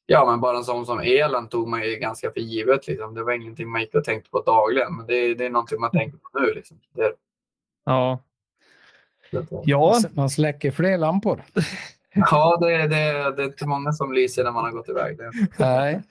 [0.05, 2.87] ja, men bara en sån som elen tog man ju ganska för givet.
[2.87, 3.13] Liksom.
[3.13, 4.95] Det var ingenting man gick och tänkte på dagligen.
[4.95, 6.53] Men det, det är någonting man tänker på nu.
[6.53, 6.79] Liksom.
[6.93, 7.13] Det,
[7.85, 8.19] Ja.
[9.65, 11.43] Ja, Man släcker fler lampor.
[12.15, 15.17] ja det, det, det är inte många som lyser när man har gått iväg.
[15.17, 15.31] Det.
[15.59, 16.01] Nej.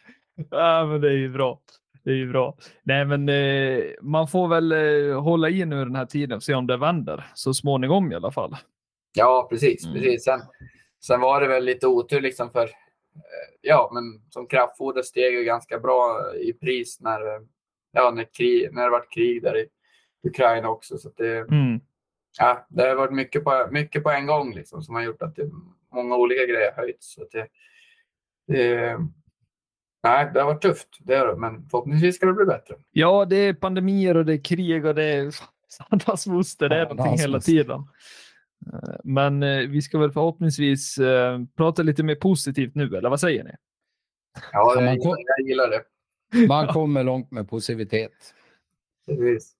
[0.50, 1.60] ja men det är ju bra.
[2.04, 2.56] Det är ju bra.
[2.82, 6.54] Nej, men eh, man får väl eh, hålla i nu den här tiden och se
[6.54, 8.56] om det vänder så småningom i alla fall.
[9.14, 9.84] Ja, precis.
[9.86, 9.96] Mm.
[9.96, 10.24] precis.
[10.24, 10.40] Sen,
[11.04, 12.70] sen var det väl lite otur liksom för, eh,
[13.60, 17.20] ja, men som kraftfoder steg ju ganska bra i pris när,
[17.92, 19.66] ja, när, krig, när det var krig där i
[20.28, 20.98] Ukraina också.
[20.98, 21.80] Så att det, Mm.
[22.38, 25.36] ja, det har varit mycket på, mycket på en gång liksom, som har gjort att
[25.36, 25.50] det,
[25.92, 27.14] många olika grejer höjts.
[27.14, 27.46] Så att det,
[28.46, 28.98] det,
[30.02, 32.74] nej, det har varit tufft, det det, men förhoppningsvis ska det bli bättre.
[32.90, 35.34] Ja, det är pandemier och det är krig och det är
[35.68, 36.68] sandans moster.
[36.68, 37.80] Det är Ja, någonting hela tiden.
[38.72, 43.20] Eh, Men eh, vi ska väl förhoppningsvis eh, prata lite mer positivt nu, eller vad
[43.20, 43.50] säger ni?
[44.52, 45.84] Ja, Ja, jag, gillar det.
[46.48, 48.34] Man kommer långt med positivitet.
[49.06, 49.56] Precis.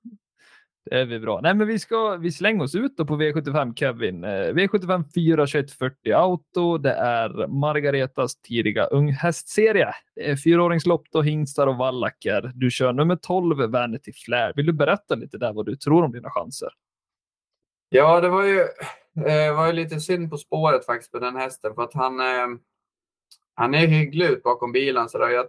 [0.85, 1.41] Det är vi bra.
[1.41, 4.25] Nej, men vi ska vi slänger oss ut då på V75 Kevin.
[4.25, 5.47] Eh, V75 4
[5.79, 6.79] 40 Auto.
[6.79, 9.95] Det är Margaretas tidiga unghästserie.
[10.15, 12.53] Det är fyraåringslopp då, hingstar och vallacker.
[12.55, 14.53] Du kör nummer 12, Vanity Flair.
[14.57, 16.69] Vill du berätta lite där vad du tror om dina chanser?
[17.89, 18.61] Ja, det var ju,
[19.27, 22.47] eh, var ju lite synd på spåret faktiskt på den hästen för att han, eh,
[23.55, 25.09] han är hygglig ut bakom bilen.
[25.09, 25.29] Så där.
[25.29, 25.47] Jag,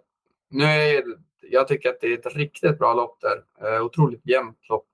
[0.50, 1.04] nu är,
[1.42, 3.68] jag tycker att det är ett riktigt bra lopp där.
[3.68, 4.86] Eh, otroligt jämnt lopp.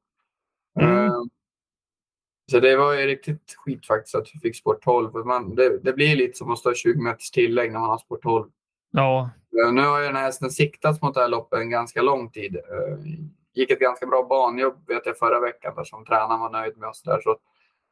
[0.80, 1.06] Mm.
[1.06, 1.22] Eh,
[2.52, 5.12] så det var ju riktigt skit faktiskt att vi fick spår 12.
[5.12, 7.98] För Man, det, det blir lite som att stå 20 meters tillägg när man har
[7.98, 8.50] spår 12.
[8.92, 9.30] Ja,
[9.72, 12.56] Nu har ju den här hästen siktats mot det här loppet en ganska lång tid.
[12.56, 12.98] Eh,
[13.54, 16.90] Gick ett ganska bra banjobb vet jag, förra veckan där som tränaren var nöjd med.
[16.96, 17.22] Så, där.
[17.22, 17.38] Så,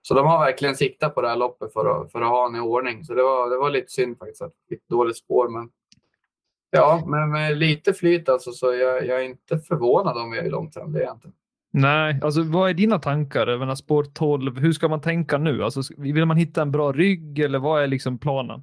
[0.02, 2.56] så de har verkligen siktat på det här loppet för att, för att ha en
[2.56, 3.04] i ordning.
[3.06, 5.50] Så det var, det var lite synd faktiskt att vi fick dåligt spår.
[5.50, 5.70] Men
[6.70, 10.50] ja, men med lite flyt alltså, så jag, jag är inte förvånad om vi är
[10.50, 10.94] långt fram.
[10.94, 11.32] Det är jag inte.
[11.72, 14.60] Nej, alltså vad är dina tankar över spår 12?
[14.60, 15.64] Hur ska man tänka nu?
[15.64, 18.62] Alltså, vill man hitta en bra rygg eller vad är liksom planen?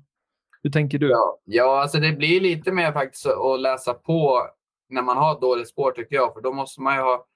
[0.63, 1.11] Hur tänker du?
[1.11, 4.47] Ja, ja alltså det blir lite mer faktiskt att läsa på
[4.89, 6.35] när man har dåligt spår tycker jag.
[6.35, 7.27] För då måste man ju ha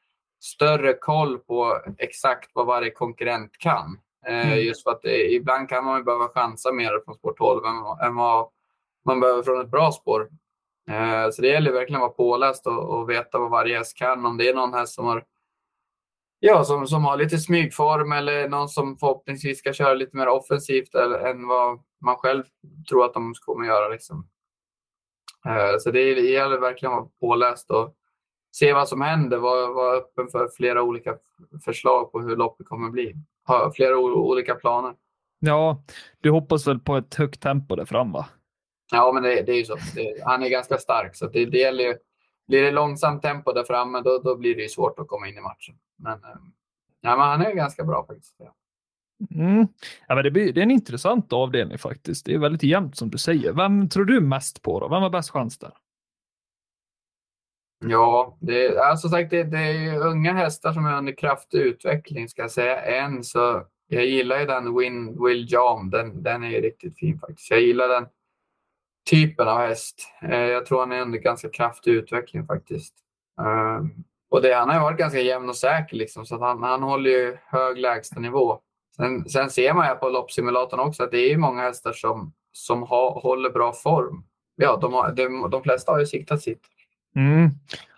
[0.41, 3.99] större koll på exakt vad varje konkurrent kan.
[4.27, 4.59] Eh, Mm.
[4.59, 8.07] Just för att det, ibland kan man ju behöva chansa mer från spår 12 än,
[8.09, 8.49] än vad
[9.05, 10.29] man behöver från ett bra spår.
[10.91, 14.27] Eh, så det gäller verkligen att vara påläst och, och veta vad varje häst kan.
[14.27, 15.25] Om det är någon häst som har
[16.41, 20.95] Ja, som, som har lite smygform eller någon som förhoppningsvis ska köra lite mer offensivt
[20.95, 22.45] eller, än vad man själv
[22.89, 23.89] tror att de kommer göra.
[23.89, 24.29] Liksom.
[25.47, 27.95] Eh, Så det gäller verkligen att vara påläst och
[28.57, 29.39] se vad som händer.
[29.39, 31.17] Vara vara öppen för flera olika
[31.65, 33.15] förslag på hur loppet kommer bli.
[33.47, 34.95] Ha flera olika planer.
[35.41, 35.83] Ja,
[36.21, 38.27] du hoppas väl på ett högt tempo där fram va?
[38.93, 39.77] Ja, men det, det är ju så.
[39.95, 41.97] Det, han är ganska stark så det, det gäller ju.
[42.49, 45.39] Blir det långsamt tempo där framme då, då blir det ju svårt att komma in
[45.39, 45.75] i matchen.
[45.99, 46.41] Men, eh,
[47.01, 48.35] ja, men han är ganska bra faktiskt.
[48.39, 48.55] Ja.
[49.35, 49.69] Mm.
[50.07, 52.27] Ja, men det, blir, det är en intressant avdelning faktiskt.
[52.27, 53.53] Det är väldigt jämnt som du säger.
[53.53, 54.89] Vem tror du mest på då?
[54.89, 55.73] Vem har bäst chans där?
[57.85, 62.29] Ja, det är, alltså sagt, det, det är unga hästar som är under kraftig utveckling
[62.29, 62.83] ska jag säga.
[62.83, 65.91] En så jag gillar ju den Win Will Jam.
[65.91, 67.51] Den, den är ju riktigt fin faktiskt.
[67.51, 68.07] Jag gillar den
[69.11, 70.13] typen av häst.
[70.23, 72.95] Eh, jag tror han är under ganska kraftig utveckling faktiskt.
[74.31, 77.11] Och det, han har ju varit ganska jämn och säker liksom, så han, han håller
[77.11, 78.61] ju hög lägstanivå.
[78.97, 82.83] Sen, sen ser man ju på loppsimulatorn också att det är många hästar som, som
[82.83, 84.25] har, håller bra form.
[84.57, 86.61] Ja, de, har, de, de flesta har ju siktat sitt.
[87.17, 87.51] Mm.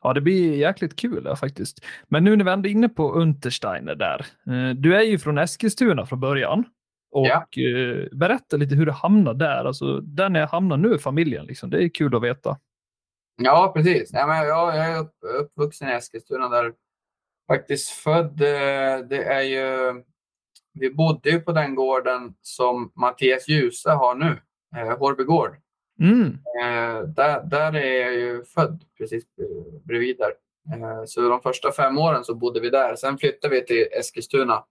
[0.03, 1.85] Ja, det blir jäkligt kul ja, faktiskt.
[2.09, 4.27] Men nu när vi ändå är inne på Untersteiner där.
[4.47, 6.65] Eh, du är ju från Eskilstuna från början.
[7.13, 7.47] Och Ja.
[7.63, 9.65] eh, berätta lite hur du hamnade där.
[9.65, 11.47] Alltså, där ni hamnar nu, familjen.
[11.47, 11.71] Liksom.
[11.71, 12.59] Det är kul att veta.
[13.43, 14.11] Ja, precis.
[14.13, 16.75] Ja, men jag, jag är upp, uppvuxen i Eskilstuna där
[17.49, 18.41] faktiskt född.
[18.41, 20.03] eh, Det är ju,
[20.73, 24.41] vi bodde ju på den gården som Mattias Djuse har nu,
[24.77, 25.57] eh, Hårby gård.
[26.01, 26.27] Mm.
[26.63, 29.25] Eh, där, där är jag ju född, precis
[29.85, 30.33] bredvid där.
[31.07, 32.97] Så de första fem åren så bodde vi där.
[32.97, 34.65] Sen flyttade vi till Eskilstuna.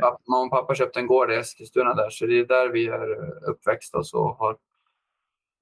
[0.00, 2.86] Pappa, mamma och pappa köpte en gård i Eskilstuna där, så det är där vi
[2.86, 3.16] är
[3.50, 4.56] uppväxta och så har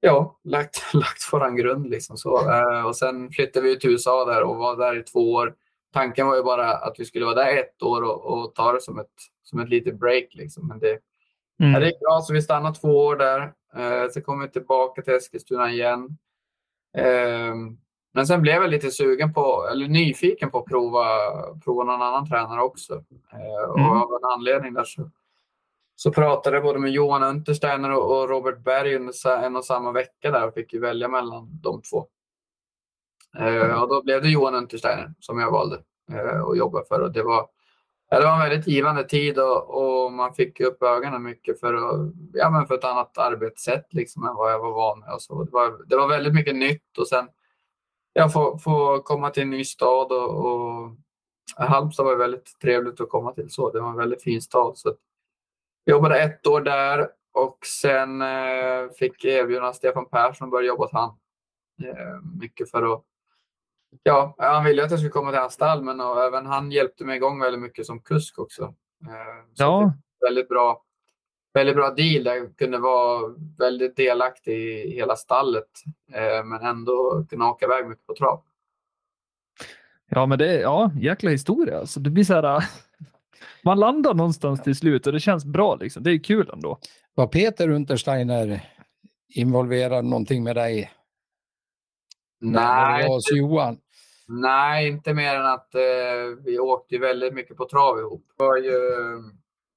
[0.00, 1.90] ja, lagt, lagt våran grund.
[1.90, 2.50] Liksom så.
[2.50, 5.54] Eh, och sen flyttade vi till USA där och var där i två år.
[5.92, 8.80] Tanken var ju bara att vi skulle vara där ett år och, och ta det
[8.80, 10.24] som ett, som ett litet break.
[10.34, 10.68] Liksom.
[10.68, 10.98] Men det,
[11.60, 11.72] Mm.
[11.72, 13.52] Ja, det gick bra, så vi stannade två år där.
[13.76, 16.18] Eh, sen kom vi tillbaka till Eskilstuna igen.
[16.96, 17.54] Eh,
[18.14, 21.04] men sen blev jag lite sugen på, eller nyfiken på att prova,
[21.64, 22.94] prova någon annan tränare också.
[23.32, 23.90] Eh, och Mm.
[23.90, 25.10] av en anledning där så,
[25.96, 30.30] så pratade jag både med Johan Untersteiner och, Robert Berg under en och samma vecka
[30.30, 32.06] där och fick välja mellan de två.
[33.38, 35.82] Eh, och då blev det Johan Untersteiner som jag valde
[36.12, 37.00] eh, att jobba för.
[37.00, 37.48] Och det, var,
[38.10, 41.74] ja, det var en väldigt givande tid och, och man fick upp ögonen mycket för,
[41.74, 45.14] att, ja, men för ett annat arbetssätt liksom, än vad jag var van med.
[45.14, 45.44] Och så.
[45.44, 47.28] Det, var, det var väldigt mycket nytt och sen
[48.12, 50.90] ja, få, få komma till en ny stad och, och
[51.56, 53.50] Halmstad var väldigt trevligt att komma till.
[53.50, 54.78] så Det var en väldigt fin stad.
[54.78, 54.96] Så att
[55.86, 60.92] jobbade ett år där och sen eh, fick erbjudande Stefan Persson att börja jobba åt
[60.92, 61.16] han.
[61.84, 63.02] Eh, mycket för att
[64.02, 67.04] Ja, han ville att jag skulle komma till hans stall, men och även han hjälpte
[67.04, 68.74] mig igång väldigt mycket som kusk också.
[69.06, 69.92] Eh, Ja.
[70.20, 70.82] väldigt bra,
[71.54, 74.52] väldigt bra deal där jag kunde vara väldigt delaktig
[74.86, 75.68] i hela stallet,
[76.12, 78.42] eh, men ändå kunna åka iväg mycket på trav.
[80.08, 81.78] Ja, men det är ja, jäkla historia.
[81.78, 82.64] Alltså, det blir så här.
[83.64, 85.74] Man landar någonstans till slut och det känns bra.
[85.76, 86.02] Liksom.
[86.02, 86.78] Det är kul ändå.
[87.14, 88.60] Var Peter Untersteiner
[89.34, 90.90] involverad någonting med dig?
[92.40, 93.78] När Nej, det var hos Johan?
[94.28, 95.80] Nej, inte mer än att eh,
[96.44, 98.24] vi åkte ju väldigt mycket på trav ihop.
[98.38, 98.72] Det var ju,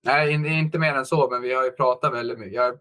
[0.04, 2.54] nej, in- inte mer än så, men vi har ju pratat väldigt mycket.
[2.56, 2.78] Jag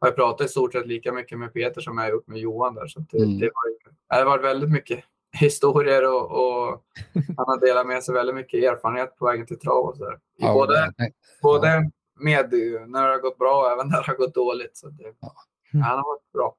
[0.00, 2.38] har ju pratat i stort sett lika mycket med Peter som jag har gjort med
[2.38, 2.86] Johan där.
[2.86, 3.38] Så det, Mm.
[3.38, 8.02] det, var ju, det har varit väldigt mycket historier och, och han har delat med
[8.04, 10.18] sig väldigt mycket erfarenhet på vägen till trav och så där.
[10.36, 11.12] Ja, både nej.
[11.42, 12.52] både med
[12.88, 14.76] när det har gått bra och även när det har gått dåligt.
[14.76, 15.32] Så det, Ja.
[15.72, 16.54] Han har varit bra.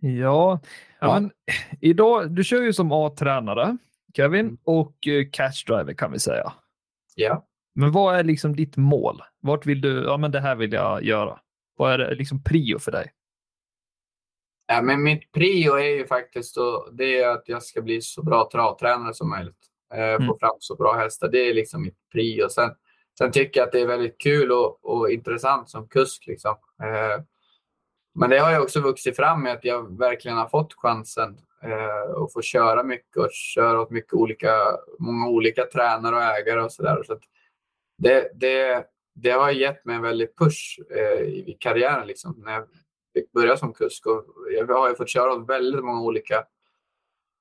[0.00, 0.60] Ja,
[1.00, 1.20] ja.
[1.20, 1.30] Men,
[1.80, 3.76] idag, du kör ju som A-tränare,
[4.16, 4.58] Kevin, Mm.
[4.64, 6.52] och eh, catch driver kan vi säga.
[7.14, 7.46] Ja.
[7.74, 9.22] Men vad är liksom ditt mål?
[9.40, 11.38] Vart vill du, ja men det här vill jag göra.
[11.76, 13.12] Vad är det liksom prio för dig?
[14.66, 18.22] Ja, men mitt prio är ju faktiskt då, det är att jag ska bli så
[18.22, 19.56] bra travtränare som möjligt.
[19.94, 20.26] Eh, Mm.
[20.28, 21.28] Få fram så bra hästar.
[21.28, 22.48] Det är liksom mitt prio.
[22.48, 22.70] Sen,
[23.18, 26.26] sen tycker jag att det är väldigt kul och, och intressant som kusk.
[26.26, 26.56] Liksom.
[26.82, 27.22] Eh,
[28.14, 32.22] men det har ju också vuxit fram med att jag verkligen har fått chansen eh,
[32.22, 34.52] att få köra mycket och köra åt mycket olika,
[34.98, 37.02] många olika tränare och ägare och sådär.
[37.06, 37.18] Så
[37.98, 42.64] det, det, det har gett mig en väldig push eh, i karriären liksom, när jag
[43.14, 44.06] fick börja som kusk.
[44.06, 46.44] Och jag har ju fått köra åt väldigt många olika,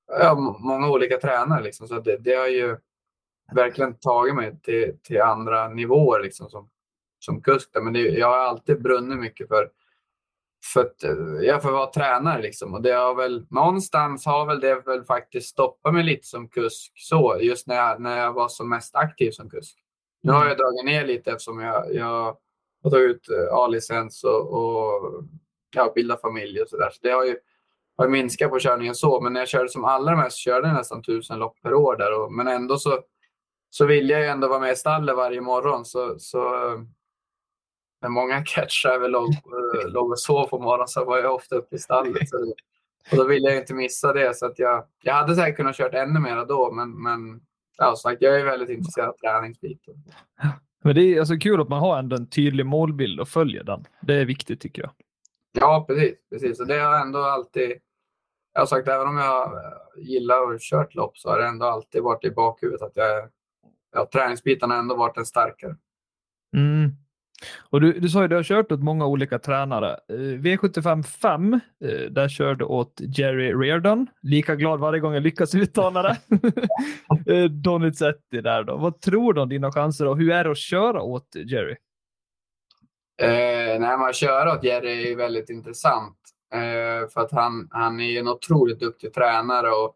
[0.08, 1.64] ja, må- många olika tränare.
[1.64, 2.78] Liksom, så det, det har ju
[3.54, 6.70] verkligen tagit mig till, till andra nivåer liksom, som,
[7.20, 7.70] som kusk.
[7.82, 9.70] Men det, jag har alltid brunnit mycket för
[10.74, 11.04] för att
[11.44, 12.74] jag får vara tränare liksom.
[12.74, 16.92] Och det har väl, någonstans har väl det väl faktiskt stoppat mig lite som kusk
[16.96, 19.78] så, just när jag, när jag var som mest aktiv som kusk.
[20.22, 22.38] Nu har jag dragit ner lite eftersom jag, jag
[22.84, 25.24] har tagit ut eh, A-licens och, och
[25.74, 26.90] ja, bilda familj och sådär.
[26.92, 27.36] Så det har ju
[27.98, 29.22] har minskat på körningen så.
[29.22, 32.20] Men när jag körde som allra mest körde jag nästan tusen lopp per år där.
[32.20, 33.00] Och, men ändå så,
[33.70, 35.86] så vill jag ju ändå vara med i stallet varje morgon.
[35.86, 36.40] Så, så
[38.02, 41.76] när många catchar låg, eh, låg och sov på morgonen så var jag ofta uppe
[41.76, 42.30] i stallet.
[42.30, 42.54] Så
[43.12, 44.38] och då ville jag inte missa det.
[44.38, 47.42] Så att jag, jag hade säkert kunnat kört ännu mer då, men, men
[47.78, 49.94] ja, sagt, jag är väldigt intresserad av träningsbiten.
[50.84, 53.86] Men det är alltså kul att man har ändå en tydlig målbild och följer den.
[54.02, 54.92] Det är viktigt tycker jag.
[55.60, 56.16] Ja, precis.
[56.30, 56.60] precis.
[56.60, 57.72] Och det har ändå alltid...
[58.54, 59.64] Jag har sagt, även om jag
[59.97, 63.30] gillar att kört lopp så har det ändå alltid varit i bakhuvudet att jag,
[63.91, 65.76] ja, träningsbitarna har ändå varit den starkare.
[66.56, 66.91] Mm.
[67.70, 69.99] Och du, du sa ju att du har kört åt många olika tränare.
[70.10, 71.60] Eh, V75 5, eh,
[72.12, 74.08] där körde åt Jerry Reardon.
[74.22, 76.18] Lika glad varje gång jag lyckas uttala det.
[77.28, 78.78] Eh, Donizetti där då.
[78.78, 81.76] Vad tror du om dina chanser och hur är det att köra åt Jerry?
[83.22, 86.18] Eh, när man kör åt Jerry är väldigt intressant.
[86.53, 89.72] Eh, för att han, han är en otroligt duktig tränare.
[89.72, 89.95] Och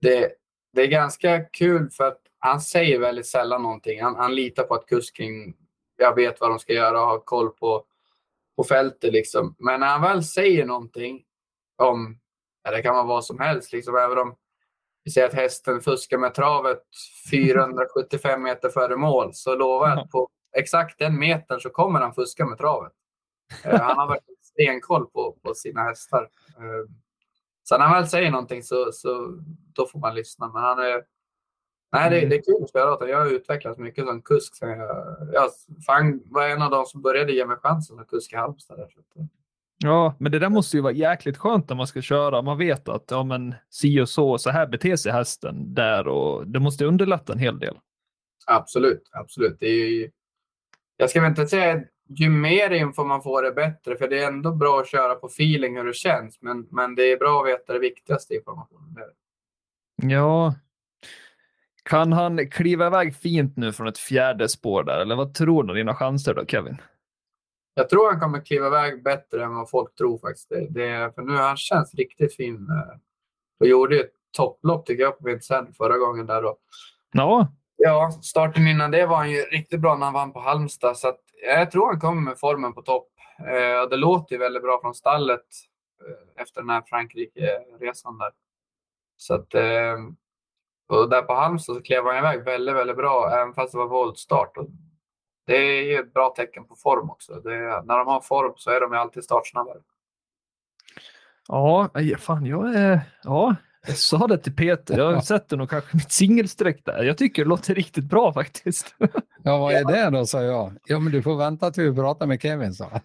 [0.00, 0.32] det,
[0.72, 4.02] det är ganska kul för att han säger väldigt sällan någonting.
[4.02, 5.54] Han, han litar på att kusken
[5.98, 7.84] jag vet vad de ska göra och har koll på,
[8.56, 9.12] på fältet.
[9.12, 9.54] Liksom.
[9.58, 11.22] Men när han väl säger någonting
[11.82, 12.18] om,
[12.64, 14.36] ja, det kan vara vad som helst, liksom, även om
[15.04, 16.82] vi säger att hästen fuskar med travet
[17.30, 22.14] 475 meter före mål, så lovar jag att på exakt den metern så kommer han
[22.14, 22.92] fuska med travet.
[23.64, 26.28] Eh, han har verkligen stenkoll på, på sina hästar.
[26.56, 26.90] Eh,
[27.62, 29.38] så när han väl säger någonting så, så
[29.72, 30.48] då får man lyssna.
[30.48, 31.02] Men han är,
[31.92, 33.08] nej, det, det är kul att spela åt.
[33.08, 34.54] Jag har utvecklats mycket som kusk.
[34.54, 35.50] Sen jag, jag
[35.86, 38.78] fan, var en av de som började ge mig chansen som kusk i Halmstad.
[38.78, 38.88] Där,
[39.84, 42.42] Ja, men det där måste ju vara jäkligt skönt när man ska köra.
[42.42, 46.46] Man vet att ja, men si och så, så här beter sig hästen där och
[46.46, 47.78] det måste underlätta en hel del.
[48.46, 49.56] Absolut, absolut.
[49.60, 50.10] Det är ju,
[51.00, 54.28] jag ska väl inte säga ju mer info man får är bättre, för det är
[54.28, 56.38] ändå bra att köra på feeling hur det känns.
[56.40, 58.94] Men, men det är bra att veta det viktigaste informationen.
[58.94, 60.14] Det det.
[60.14, 60.54] Ja.
[61.82, 64.98] Kan han kliva iväg fint nu från ett fjärde spår där?
[65.00, 66.76] Eller vad tror du dina chanser då, Kevin?
[67.74, 70.48] Jag tror han kommer kliva iväg bättre än vad folk tror faktiskt.
[70.48, 72.68] Det, det, för nu han känns riktigt fin.
[73.60, 76.42] Och gjorde ett topplopp tycker jag på Vincennes förra gången där.
[76.42, 76.58] Då.
[77.12, 77.52] Ja.
[77.80, 80.96] Ja, starten innan det var han ju riktigt bra när han vann på Halmstad.
[80.96, 83.08] Så att, jag tror han kommer med formen på topp.
[83.38, 85.46] Eh, det låter ju väldigt bra från stallet
[86.00, 88.30] eh, efter den här Frankrike-resan där.
[89.16, 89.96] Så att, eh,
[90.88, 93.88] och där på Halmstad så klev han iväg väldigt, väldigt bra, även fast det var
[93.88, 94.56] voltstart.
[94.56, 94.66] Och
[95.46, 97.34] det är ju ett bra tecken på form också.
[97.34, 99.78] Det, när de har form så är de ju alltid startsnabbare.
[101.48, 103.00] Ja, eh, fan jag är...
[103.22, 103.56] Ja,
[103.86, 104.98] jag sa det till Peter.
[104.98, 107.02] Jag har sett det nog kanske mitt singelsträck där.
[107.04, 108.94] Jag tycker det låter riktigt bra faktiskt.
[109.42, 110.72] Ja, vad är det då, sa jag.
[110.86, 112.90] Ja, men du får vänta till vi pratar med Kevin, sa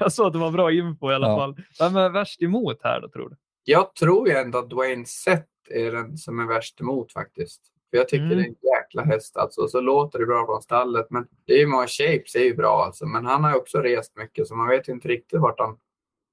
[0.00, 1.36] Jag sa att det var bra info i alla Ja.
[1.36, 1.56] fall.
[1.78, 3.36] Vem är värst emot här då, tror du?
[3.64, 7.60] Jag tror ju ändå att Dwayne Sett är den som är värst emot faktiskt.
[7.90, 8.36] För jag tycker Mm.
[8.38, 9.68] det är en jäkla häst alltså.
[9.68, 11.06] Så låter det bra från stallet.
[11.10, 13.06] Men det är ju många shapes är ju bra alltså.
[13.06, 15.76] Men han har ju också rest mycket så man vet ju inte riktigt vart han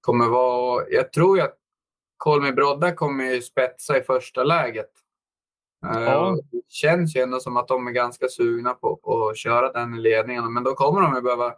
[0.01, 0.83] kommer vara.
[0.89, 1.55] Jag tror ju att
[2.17, 4.89] Kolmi Brodda kommer ju spetsa i första läget.
[5.85, 6.37] Eh, Ja.
[6.51, 9.93] Det känns ju ändå som att de är ganska sugna på, på att köra den
[9.95, 10.53] i ledningen.
[10.53, 11.53] Men då kommer de ju behöva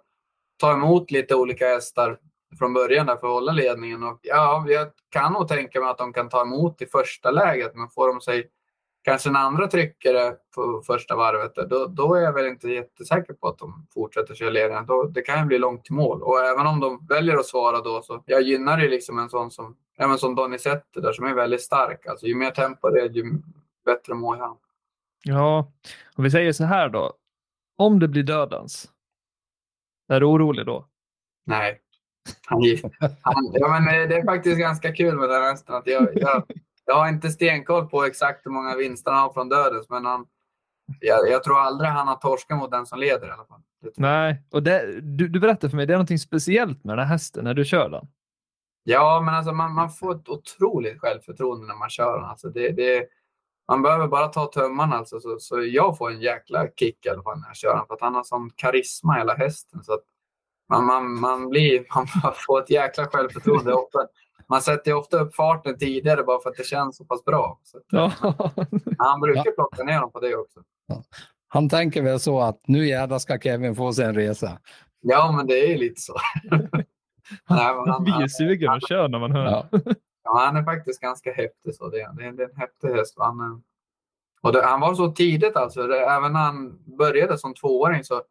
[0.60, 2.20] ta emot lite olika hästar
[2.60, 4.04] från början där för att hålla ledningen.
[4.04, 7.76] Och ja, jag kan nog tänka mig att de kan ta emot i första läget,
[7.76, 8.50] men får de sig
[9.08, 13.48] kanske en andra tryckare på första varvet, då, då är jag väl inte jättesäker på
[13.48, 14.86] att de fortsätter köra ledningen.
[14.86, 16.22] Då, det kan ju bli långt till mål.
[16.22, 19.52] Och även om de väljer att svara då, så jag gynnar ju liksom en sån
[19.52, 22.06] som, även som Donizetti där, som är väldigt stark.
[22.08, 23.42] Alltså, ju mer tempo det är, ju
[23.86, 24.58] bättre mår han.
[25.24, 25.72] Ja,
[26.16, 27.14] om vi säger så här då.
[27.78, 28.92] Om det blir dödens,
[30.08, 30.88] är du orolig då?
[31.46, 31.82] Nej.
[32.46, 32.62] Han,
[33.22, 35.76] han, ja, men eh, det är faktiskt ganska kul med den hästen.
[35.76, 36.44] Att jag, jag,
[36.88, 40.26] jag har inte stenkoll på exakt hur många vinster han har från dödens, men han,
[41.00, 43.62] jag, jag tror aldrig han har torskat mot den som leder i alla fall.
[43.96, 47.14] Nej, och det, du, du berättade för mig, det är något speciellt med den här
[47.14, 48.08] hästen när du kör den.
[48.84, 52.30] Ja, men alltså man, man får ett otroligt självförtroende när man kör den.
[52.30, 53.08] Alltså det, det,
[53.68, 57.24] man behöver bara ta tömmarna alltså, så, så jag får en jäkla kick i alla
[57.24, 57.86] fall när jag kör den.
[57.88, 59.84] För att han har sån karisma hela hästen.
[59.84, 60.04] Så att
[60.70, 63.74] man, man, man, blir, man får ett jäkla självförtroende.
[63.74, 64.00] Ofta,
[64.50, 67.60] man sätter ju ofta upp farten tidigare bara för att det känns så pass bra.
[67.64, 68.12] Så att, Ja.
[68.98, 70.60] Han brukar plocka ner dem på det också.
[71.48, 74.60] Han tänker väl så att nu jävlar ska Kevin få sig en resa.
[75.02, 76.16] Ja, men det är ju lite så.
[77.50, 79.46] Nej, han, blir ju han, sugen att köra när man hör.
[79.46, 79.68] Ja.
[80.24, 81.76] ja, han är faktiskt ganska häftig.
[81.76, 83.18] Så det, är- det, är- en häftig häst.
[83.18, 83.64] och Han,
[84.42, 85.88] och det, han var så tidigt alltså.
[85.88, 88.22] Det, även när han började som tvååring så,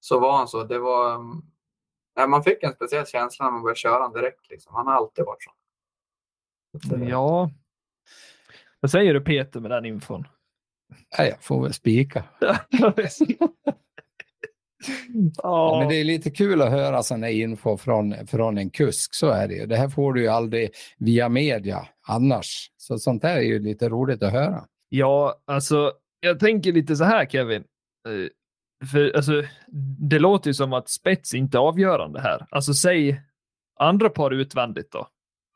[0.00, 0.64] så var han så.
[0.64, 1.42] Det var, mm,
[2.14, 4.50] ja, man fick en speciell känsla när man började köra honom direkt.
[4.50, 4.74] Liksom.
[4.74, 5.50] Han har alltid varit så.
[7.08, 7.50] Ja.
[8.80, 10.24] Vad säger du Peter med den infon?
[11.18, 12.24] Nej, jag får väl spika.
[12.70, 12.92] ja,
[15.36, 19.14] Ja, men det är lite kul att höra sån här info från, från en kusk,
[19.14, 19.66] så är det ju.
[19.66, 22.70] Det här får du ju aldrig via media annars.
[22.76, 24.64] Så sånt här är ju lite roligt att höra.
[24.88, 27.64] Ja, alltså jag tänker lite så här Kevin.
[28.08, 29.42] Eh, För alltså,
[30.10, 32.46] det låter ju som att spets inte är avgörande här.
[32.50, 33.22] Alltså säg
[33.80, 35.08] andra par utvändigt då.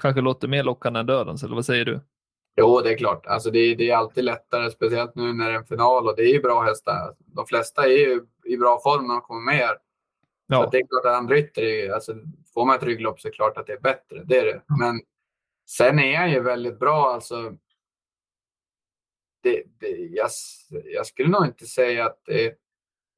[0.02, 2.00] Kanske låter mer lockande än dödens, eller vad säger du?
[2.56, 3.26] Jo, det är klart.
[3.26, 6.16] Alltså det, är- det är alltid lättare, speciellt nu när det är en final och
[6.16, 7.14] det är ju bra hästar.
[7.18, 9.68] De flesta är ju i bra form när de kommer med.
[9.68, 9.74] Så
[10.46, 12.14] Ja, att det är klart att är ju- alltså,
[12.54, 14.22] får man ett rygglopp så är det klart att det är bättre.
[14.24, 14.62] Det är det.
[14.80, 15.00] Men
[15.68, 17.12] sen är han ju väldigt bra.
[17.14, 17.52] Alltså,
[19.42, 20.30] det, det, jag,
[20.84, 22.54] jag skulle nog inte säga att det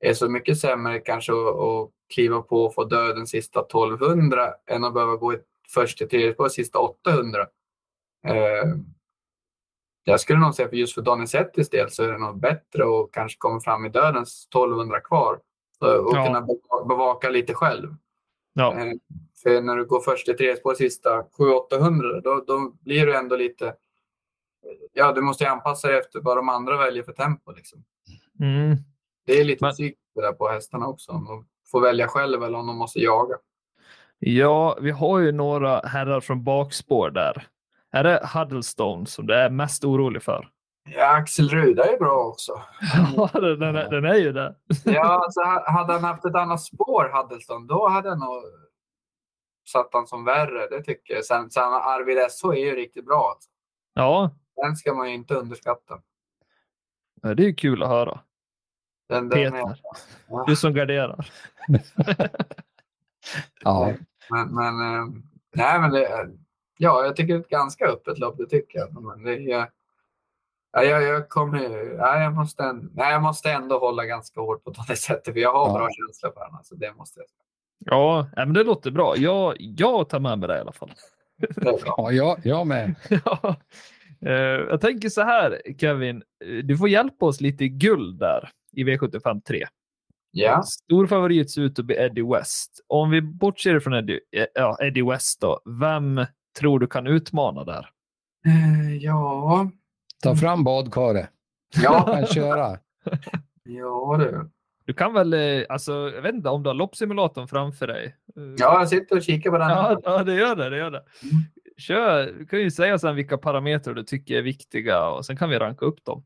[0.00, 4.84] är så mycket sämre kanske att, att kliva på och få döden sista 1200 än
[4.84, 5.38] att behöva gå i
[5.74, 7.46] först till tredje på sista 800.
[8.26, 8.34] Eh,
[10.04, 13.12] jag skulle nog säga för just för Donizettis del så är det nog bättre att
[13.12, 15.40] kanske komma fram i dödens 1200 kvar
[15.78, 16.26] så- och Ja.
[16.26, 17.94] kunna beva- bevaka lite själv.
[18.52, 18.92] ja, Eh,
[19.42, 23.36] För när du går först till tredje spår sista 700-800 då, då blir du ändå
[23.36, 23.74] lite...
[24.92, 27.52] Ja, du måste anpassa dig efter vad de andra väljer för tempo.
[27.52, 27.84] Liksom.
[28.40, 28.76] mm.
[29.26, 31.12] Det är lite Men- psykiskt där på hästarna också.
[31.12, 33.36] Om de får välja själv eller om de måste jaga.
[34.18, 37.46] Ja, vi har ju några herrar från bakspår där.
[37.92, 40.48] Är det Huddlestone som du är mest orolig för?
[40.88, 42.52] Ja, Axel Ruda är bra också.
[43.16, 44.54] Ja, den, den, är- den är ju det.
[44.84, 48.42] Ja, alltså, ha- hade han haft ett annat spår, Huddleston, då hade han nog
[49.72, 50.66] satt han som värre.
[50.70, 51.24] Det tycker jag.
[51.24, 53.30] Sen, sen Arvid SH är ju riktigt bra.
[53.34, 53.50] Alltså.
[53.94, 55.98] Ja, Den ska man ju inte underskatta.
[57.22, 58.20] det är ju kul att höra.
[59.08, 59.80] Den, den är, Peter,
[60.28, 60.44] Ja.
[60.48, 61.30] du som garderar.
[63.64, 63.92] Ja,
[64.30, 65.06] Men, men, eh,
[65.54, 66.28] nej, men det,
[66.78, 69.02] ja, jag tycker det är ett ganska öppet lopp, det tycker jag.
[69.02, 69.70] Men det är,
[70.72, 74.64] Ja, jag, jag, kommer, ja, jag, måste, ändå, nej, jag måste ändå hålla ganska hårt
[74.64, 75.74] på det sättet, för jag har Ja.
[75.78, 76.60] bra känsla för honom.
[76.64, 77.26] Så det måste jag
[77.78, 79.16] Ja, men det låter bra.
[79.16, 80.92] Jag, jag tar med mig det i alla fall.
[81.86, 82.94] Ja, jag, jag med.
[83.24, 83.56] Ja.
[84.20, 84.32] Eh,
[84.70, 86.22] jag tänker så här, Kevin.
[86.44, 89.64] eh, Du får hjälpa oss lite i guld där i V75 3.
[90.38, 90.62] Ja.
[90.62, 92.80] Stor favorit ser ut att bli Eddie West.
[92.86, 96.26] Om vi bortser från Eddie, eh, ja, Eddie West då, vem
[96.58, 97.88] tror du kan utmana där?
[98.46, 99.70] Eh, ja.
[100.22, 101.30] Ta fram badkaret.
[101.82, 102.78] Ja, Kan köra.
[103.64, 104.50] ja du.
[104.84, 108.16] Du kan väl, eh, alltså, jag vet inte om du har loppsimulatorn framför dig?
[108.34, 109.70] Ja, jag sitter och kikar på den.
[109.70, 110.70] Ja, ja, det gör det.
[110.70, 111.04] det, gör det.
[111.76, 115.50] Kör, du kan ju säga sen vilka parametrar du tycker är viktiga och sen kan
[115.50, 116.24] vi ranka upp dem.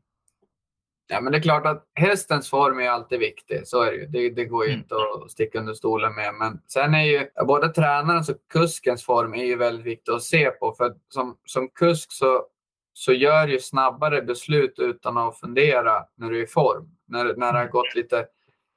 [1.13, 3.67] Ja, men det är klart att hästens form är alltid viktig.
[3.67, 4.05] Så är det ju.
[4.05, 4.81] Det, det går ju Mm.
[4.81, 6.33] inte att sticka under stolen med.
[6.33, 10.51] Men sen är ju både tränarens och kuskens form är ju väldigt viktig att se
[10.51, 10.73] på.
[10.73, 12.45] För som, som kusk så,
[12.93, 16.89] så gör ju snabbare beslut utan att fundera när du är i form.
[17.07, 18.25] När, när det har gått lite,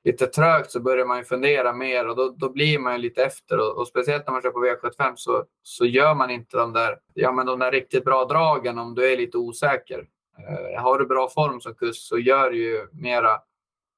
[0.05, 3.24] lite trögt så börjar man ju fundera mer och då, då blir man ju lite
[3.24, 3.59] efter.
[3.59, 6.99] Och, och speciellt när man kör på V75 så, så gör man inte de där,
[7.14, 10.07] ja, men de där riktigt bra dragen om du är lite osäker.
[10.39, 13.41] Eh, har du bra form som kusk så gör du ju mera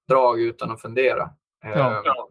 [0.09, 1.31] drag utan att fundera.
[1.65, 1.71] Eh,
[2.05, 2.29] Ja.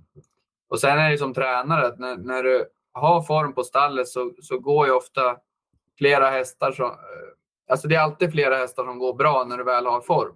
[0.70, 4.34] Och sen är det som tränare att när, när du har form på stallet så,
[4.42, 5.38] så går ju ofta
[5.98, 6.86] flera hästar som...
[6.86, 6.96] eh,
[7.70, 10.36] Alltså det är alltid flera hästar som går bra när du väl har form.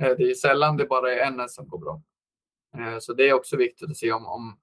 [0.00, 2.02] Eh, Det är sällan det bara är en häst som går bra.
[2.78, 4.56] Eh, Så det är också viktigt att se om, om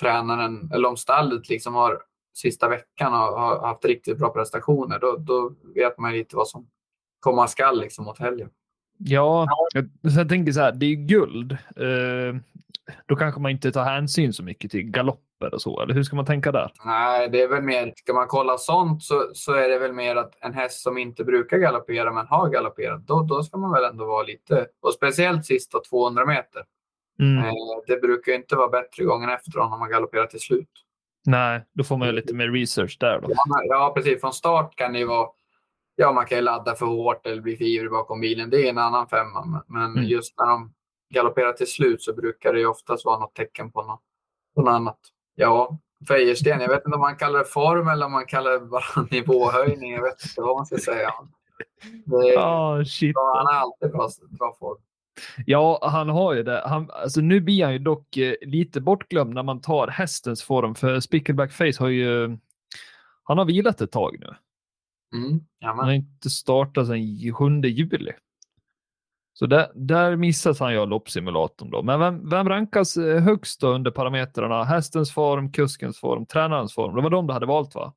[0.00, 2.02] tränaren eller om stallet liksom har
[2.34, 4.98] sista veckan har, har haft riktigt bra prestationer.
[4.98, 6.66] Då, då vet man lite vad som
[7.22, 8.50] komma skall liksom mot helgen.
[8.98, 11.52] Ja, jag, så jag tänker så här, det är guld.
[11.52, 12.36] Eh,
[13.06, 16.16] då kanske man inte tar hänsyn så mycket till galopper och så, eller hur ska
[16.16, 16.72] man tänka där?
[16.84, 20.16] Nej, det är väl mer, ska man kolla sånt så, så är det väl mer
[20.16, 23.84] att en häst som inte brukar galoppera men har galopperat, då, då ska man väl
[23.84, 26.62] ändå vara lite, och speciellt sista 200 meter.
[27.20, 27.44] Mm.
[27.44, 27.52] Eh,
[27.86, 30.68] det brukar ju inte vara bättre gången efter om man galopperar till slut.
[31.26, 33.28] Nej, då får man ju lite mer research där då.
[33.30, 34.20] Ja, ja, precis.
[34.20, 35.28] Från start kan det ju vara,
[36.02, 38.50] ja man kan ju ladda för hårt eller bli för ivrig bakom bilen.
[38.50, 39.62] Det är en annan femma.
[39.68, 40.04] Men- Mm.
[40.04, 40.72] just när de
[41.14, 44.00] galopperar till slut så brukar det ju oftast vara något tecken på något,
[44.54, 44.98] på något annat.
[45.34, 45.78] Ja,
[46.08, 49.06] Fejersten, jag vet inte om man kallar det form eller om man kallar det bara
[49.10, 49.92] nivåhöjning.
[49.92, 51.10] Jag vet inte vad man ska säga.
[52.04, 53.16] Det, Ja, shit.
[53.16, 54.78] Han har alltid bra, bra form.
[55.46, 56.62] Ja, han har ju det.
[56.66, 60.74] Han, alltså, nu blir han ju dock eh, lite bortglömd när man tar hästens form,
[60.74, 62.38] för Spickleback Face har ju...
[63.24, 64.34] Han har vilat ett tag nu.
[65.12, 65.40] Mm.
[65.58, 68.12] Ja, Han har inte startat sedan 7 juli.
[69.34, 71.82] Så där, där missas han ju loppsimulatorn då.
[71.82, 74.64] Men vem, vem rankas eh, högst då under parametrarna?
[74.64, 76.96] Hästens form, kuskens form, tränarens form.
[76.96, 77.94] Det var de du hade valt va?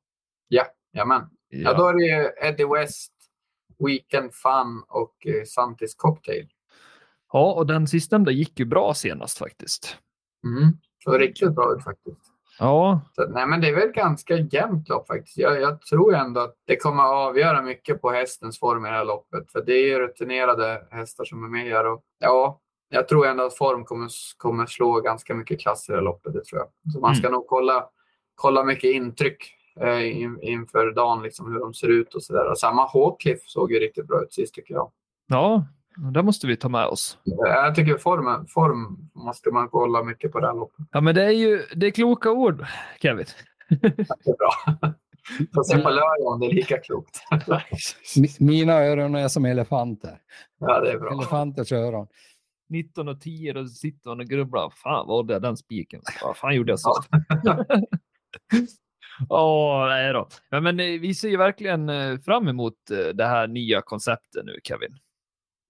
[0.48, 1.22] ja, ja, men.
[1.48, 3.12] ja, då är det ju Eddie West,
[3.78, 6.48] Weekend Fun och eh, Santis Cocktail.
[7.32, 9.98] ja, och den sistnämnda gick ju bra senast faktiskt.
[10.44, 10.72] Mm.
[11.04, 12.35] Så riktigt bra ut faktiskt.
[12.58, 15.38] Ja, Så, nej, men det är väl ett ganska jämnt lopp faktiskt.
[15.38, 18.94] Jag, jag tror ändå att det kommer att avgöra mycket på hästens form i det
[18.94, 19.52] här loppet.
[19.52, 21.92] För det är ju rutinerade hästar som är med här.
[21.92, 25.98] Och, ja, jag tror ändå att form kommer, kommer slå ganska mycket klass i det
[25.98, 26.32] här loppet.
[26.32, 26.92] Det tror jag.
[26.92, 27.88] Så man ska nog kolla,
[28.34, 32.50] kolla mycket intryck eh, in, inför dagen, liksom, hur de ser ut och sådär.
[32.50, 34.90] Och Samma Hawcliff såg ju riktigt bra ut sist tycker jag.
[35.28, 35.64] ja,
[35.96, 37.18] det måste vi ta med oss.
[37.24, 40.86] Jag tycker formen, form måste man kolla mycket på det här loppet.
[40.92, 42.66] Ja, men det är ju det är kloka ord,
[43.02, 43.26] Kevin.
[43.68, 44.78] Det är bra.
[45.54, 47.20] Får se på lördag om det är lika klokt.
[48.16, 50.18] Mi- Mina öron är som elefanter.
[50.60, 51.12] Ja, det är bra.
[51.12, 52.06] Elefanters öron.
[52.68, 54.72] 19 och 10 då sitter man och grubblar.
[54.76, 56.00] Fan, vad det den spiken?
[56.22, 56.92] Vad fan gjorde jag så?
[59.28, 60.28] Åh, nej då.
[60.50, 64.44] Ja, men eh, vi ser ju verkligen eh, fram emot eh, det här nya konceptet
[64.44, 64.96] nu, Kevin.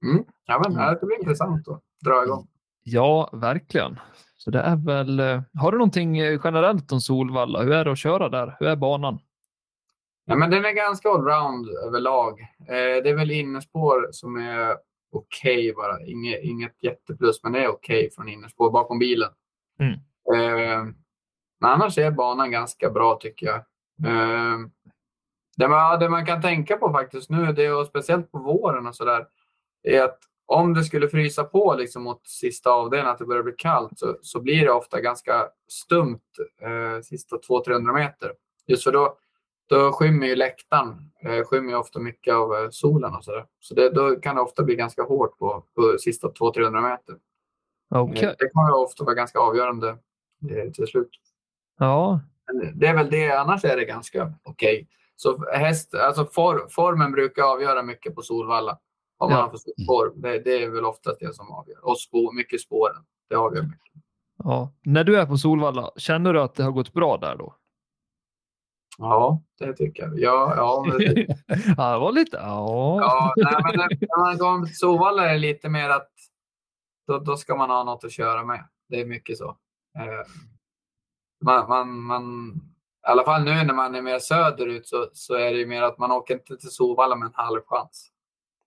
[0.04, 0.24] Mm.
[0.46, 2.48] Ja, men ja, det blir intressant att dra igång.
[2.82, 4.00] Ja, verkligen.
[4.36, 5.20] Så det är väl.
[5.20, 7.62] eh, Har du någonting eh, generellt om Solvalla?
[7.62, 8.56] Hur är det att köra där?
[8.60, 9.18] Hur är banan?
[10.24, 12.40] Ja, men den är ganska allround överlag.
[12.40, 14.76] Eh, det är väl innespår som är
[15.12, 16.00] okej bara.
[16.06, 19.30] Inget, inget jätteplus, men det är okej från innespår bakom bilen.
[19.78, 19.92] Mm.
[20.34, 20.84] Eh,
[21.60, 23.56] men annars är banan ganska bra tycker jag.
[24.10, 24.58] Eh,
[25.56, 28.86] det, man, det man kan tänka på faktiskt nu, det är, och speciellt på våren
[28.86, 29.26] och sådär,
[29.86, 33.52] är att om det skulle frysa på liksom mot sista avdelningen, att det börjar bli
[33.52, 36.20] kallt, så, så blir det ofta ganska stumt
[36.62, 38.32] eh, sista 200-300 meter.
[38.66, 39.16] Just för då,
[39.68, 43.46] då skymmer ju läktaren eh, skymmer ofta mycket av eh, solen och sådär.
[43.60, 47.16] Så det, då kan det ofta bli ganska hårt på, på sista 200-300 meter.
[47.90, 48.24] Okej.
[48.24, 49.88] Eh, Det ju ofta vara ganska avgörande
[50.50, 51.10] eh, till slut.
[51.78, 54.88] Ja, Men det är väl det, annars är det ganska okej.
[55.16, 58.78] Så häst, alltså for, formen brukar avgöra mycket på Solvalla.
[59.18, 59.44] Om man Ja.
[59.44, 60.12] har för spår.
[60.16, 61.84] Det, det är väl oftast det som avgör.
[61.86, 63.04] Och spår, mycket spåren.
[63.28, 63.80] Det avgör mycket.
[64.38, 64.72] Ja.
[64.84, 67.54] När du är på Solvalla, känner du att det har gått bra där då?
[68.98, 70.18] Ja, det tycker jag.
[70.20, 71.26] Ja, ja, men det,
[71.76, 72.36] Ja, det var lite...
[72.36, 72.96] Ja.
[73.00, 76.10] ja nej, men när- när man går till Solvalla är det lite mer att
[77.06, 78.68] då, då ska man ha något att köra med.
[78.88, 79.48] Det är mycket så.
[79.98, 80.26] Eh,
[81.44, 82.52] Man, man, man,
[83.06, 85.82] I alla fall nu när man är mer söderut så, så är det ju mer
[85.82, 88.10] att man åker inte till Solvalla med en halv chans.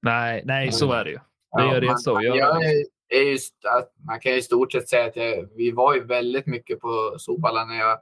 [0.02, 1.20] Nej, nej, så är det ju.
[1.58, 2.20] Det gör det man, så.
[2.22, 2.66] jag det.
[2.66, 5.72] är, är ju, st- att man kan ju i stort sett säga att jag, vi
[5.72, 8.00] var ju väldigt mycket på Solvalla när jag,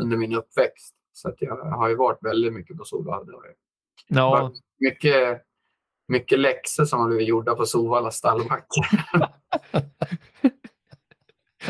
[0.00, 0.94] under min uppväxt.
[1.12, 3.24] Så att jag har ju varit väldigt mycket på Solvalla.
[3.32, 3.54] Jag.
[4.08, 5.42] Ja, Mycket,
[6.08, 8.80] mycket läxor som har blivit gjorda på Solvalla stallbacke.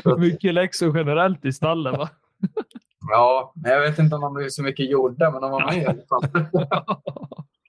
[0.19, 2.09] mycket läxor generellt i stallen va?
[3.11, 5.83] ja, men jag vet inte om de blivit så mycket gjorda, men de var med
[5.83, 6.23] i alla fall.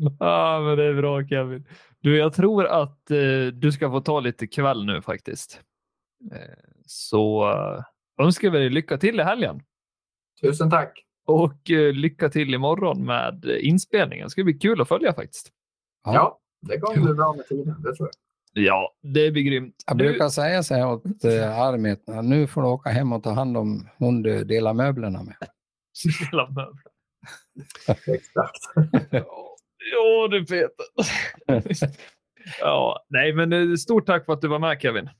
[0.20, 1.66] Ja, men det är bra Kevin.
[2.00, 5.60] Du, jag tror att eh, du ska få ta lite kväll nu faktiskt.
[6.32, 6.38] Eh,
[6.86, 9.62] så eh, önskar vi dig lycka till i helgen
[10.40, 11.04] Tusen tack.
[11.26, 14.26] och eh, lycka till imorgon med eh, inspelningen.
[14.26, 15.50] Det ska bli kul att följa faktiskt.
[16.04, 16.14] Ja.
[16.14, 16.38] Ja,
[16.68, 17.82] det kommer bli bra med tiden.
[17.82, 18.64] Det tror jag.
[18.64, 19.74] Ja, det blir grymt.
[19.86, 23.12] Jag Du- brukar säga så här åt uh, Armit, "Ja, nu får du åka hem
[23.12, 25.36] och ta hand om hon du delar möblerna med.
[26.30, 26.78] Hela möbeln.
[28.14, 28.60] Exakt.
[29.92, 30.86] Ja, du Peter.
[32.60, 35.10] ja, nej, men eh, stort tack för att du var med Kevin.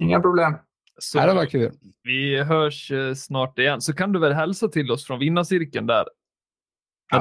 [0.00, 0.54] Inga problem.
[0.98, 1.72] Så det var kul.
[2.02, 3.80] vi hörs eh, snart igen.
[3.80, 6.06] Så kan du väl hälsa till oss från vinnarcirkeln där.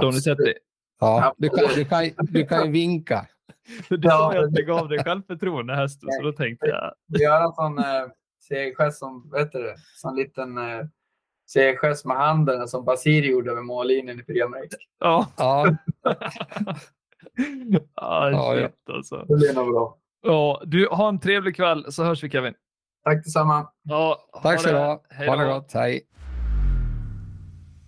[0.02, 0.54] Donizetti.
[1.00, 3.28] Ja, du, kan, du, kan, du kan ju vinka.
[3.90, 6.94] Du sa ju att det gav dig självförtroende hästen, så då tänkte jag.
[7.08, 8.08] Vi gör en sån eh,
[8.48, 10.86] segergest som, vet du det, sån liten eh,
[11.48, 14.68] segergest med handen som Basir gjorde över mållinjen i Premier
[15.00, 15.76] Ja, Ja,
[17.96, 18.68] ah, Ja, ja.
[18.68, 19.26] shit alltså.
[19.28, 19.98] Det blir nog bra.
[20.24, 22.54] Ja, du, ha en trevlig kväll så hörs vi Kevin.
[23.04, 23.68] Tack detsamma.
[23.84, 24.80] Ja, tack så du det.
[24.80, 25.04] ha.
[25.10, 25.72] Hej Ha det gott.
[25.74, 26.02] Hej.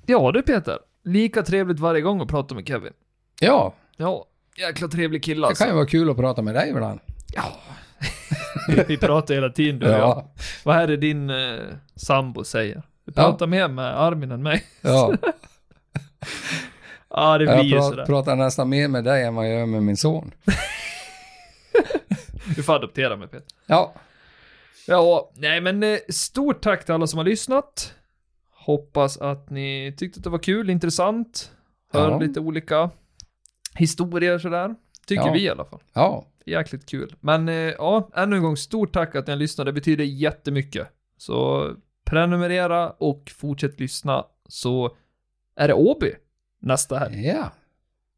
[0.05, 2.93] Ja du Peter, lika trevligt varje gång att prata med Kevin.
[3.41, 4.25] Ja, Ja,
[4.57, 5.63] jäkla trevlig kille det alltså.
[5.63, 6.99] kan ju vara kul att prata med dig ibland.
[7.33, 7.43] Ja.
[8.87, 9.99] vi pratar hela tiden du och jag.
[9.99, 10.31] Ja,
[10.65, 11.59] Vad är det din eh,
[11.95, 12.81] sambo säger?
[13.07, 13.23] Du Ja.
[13.23, 14.63] pratar mer med Armin än mig.
[14.81, 15.13] ja.
[17.09, 18.05] Ja, det blir Jag ju sådär.
[18.05, 20.31] pratar nästan mer med dig än vad jag gör med min son.
[22.55, 23.47] Du får adoptera mig Peter.
[23.65, 23.93] Ja,
[24.87, 27.93] Ja, nej men eh, stort tack till alla som har lyssnat.
[28.51, 31.51] Hoppas att ni tyckte att det var kul, intressant.
[31.93, 32.19] Hör Ja.
[32.19, 32.89] lite olika
[33.75, 34.75] historier sådär.
[35.07, 35.31] Tycker Ja.
[35.33, 35.79] vi i alla fall.
[35.93, 37.15] ja, Jäkligt kul.
[37.19, 39.65] Men eh, ja, ännu en gång stort tack att ni har lyssnat.
[39.65, 40.87] Det betyder jättemycket.
[41.17, 41.67] Så
[42.09, 44.95] prenumerera och fortsätt lyssna så
[45.55, 46.13] är det Åby
[46.61, 47.27] nästa helg.
[47.27, 47.51] ja,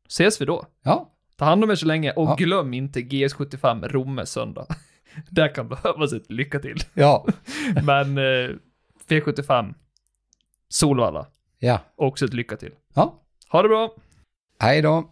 [0.08, 0.66] Ses vi då.
[0.84, 1.10] ja.
[1.38, 2.36] Ta hand om er så länge och Ja.
[2.36, 4.66] glöm inte GS75 Romme söndag.
[5.30, 6.78] Där kan behövas ett lycka till.
[6.94, 7.26] ja.
[7.84, 8.50] Men eh,
[9.08, 9.74] V75
[10.70, 11.28] Solvalla,
[11.60, 11.80] ja.
[11.96, 12.72] också ett lycka till.
[12.94, 13.24] ja.
[13.50, 13.96] Ha det bra!
[14.60, 15.10] Hej då.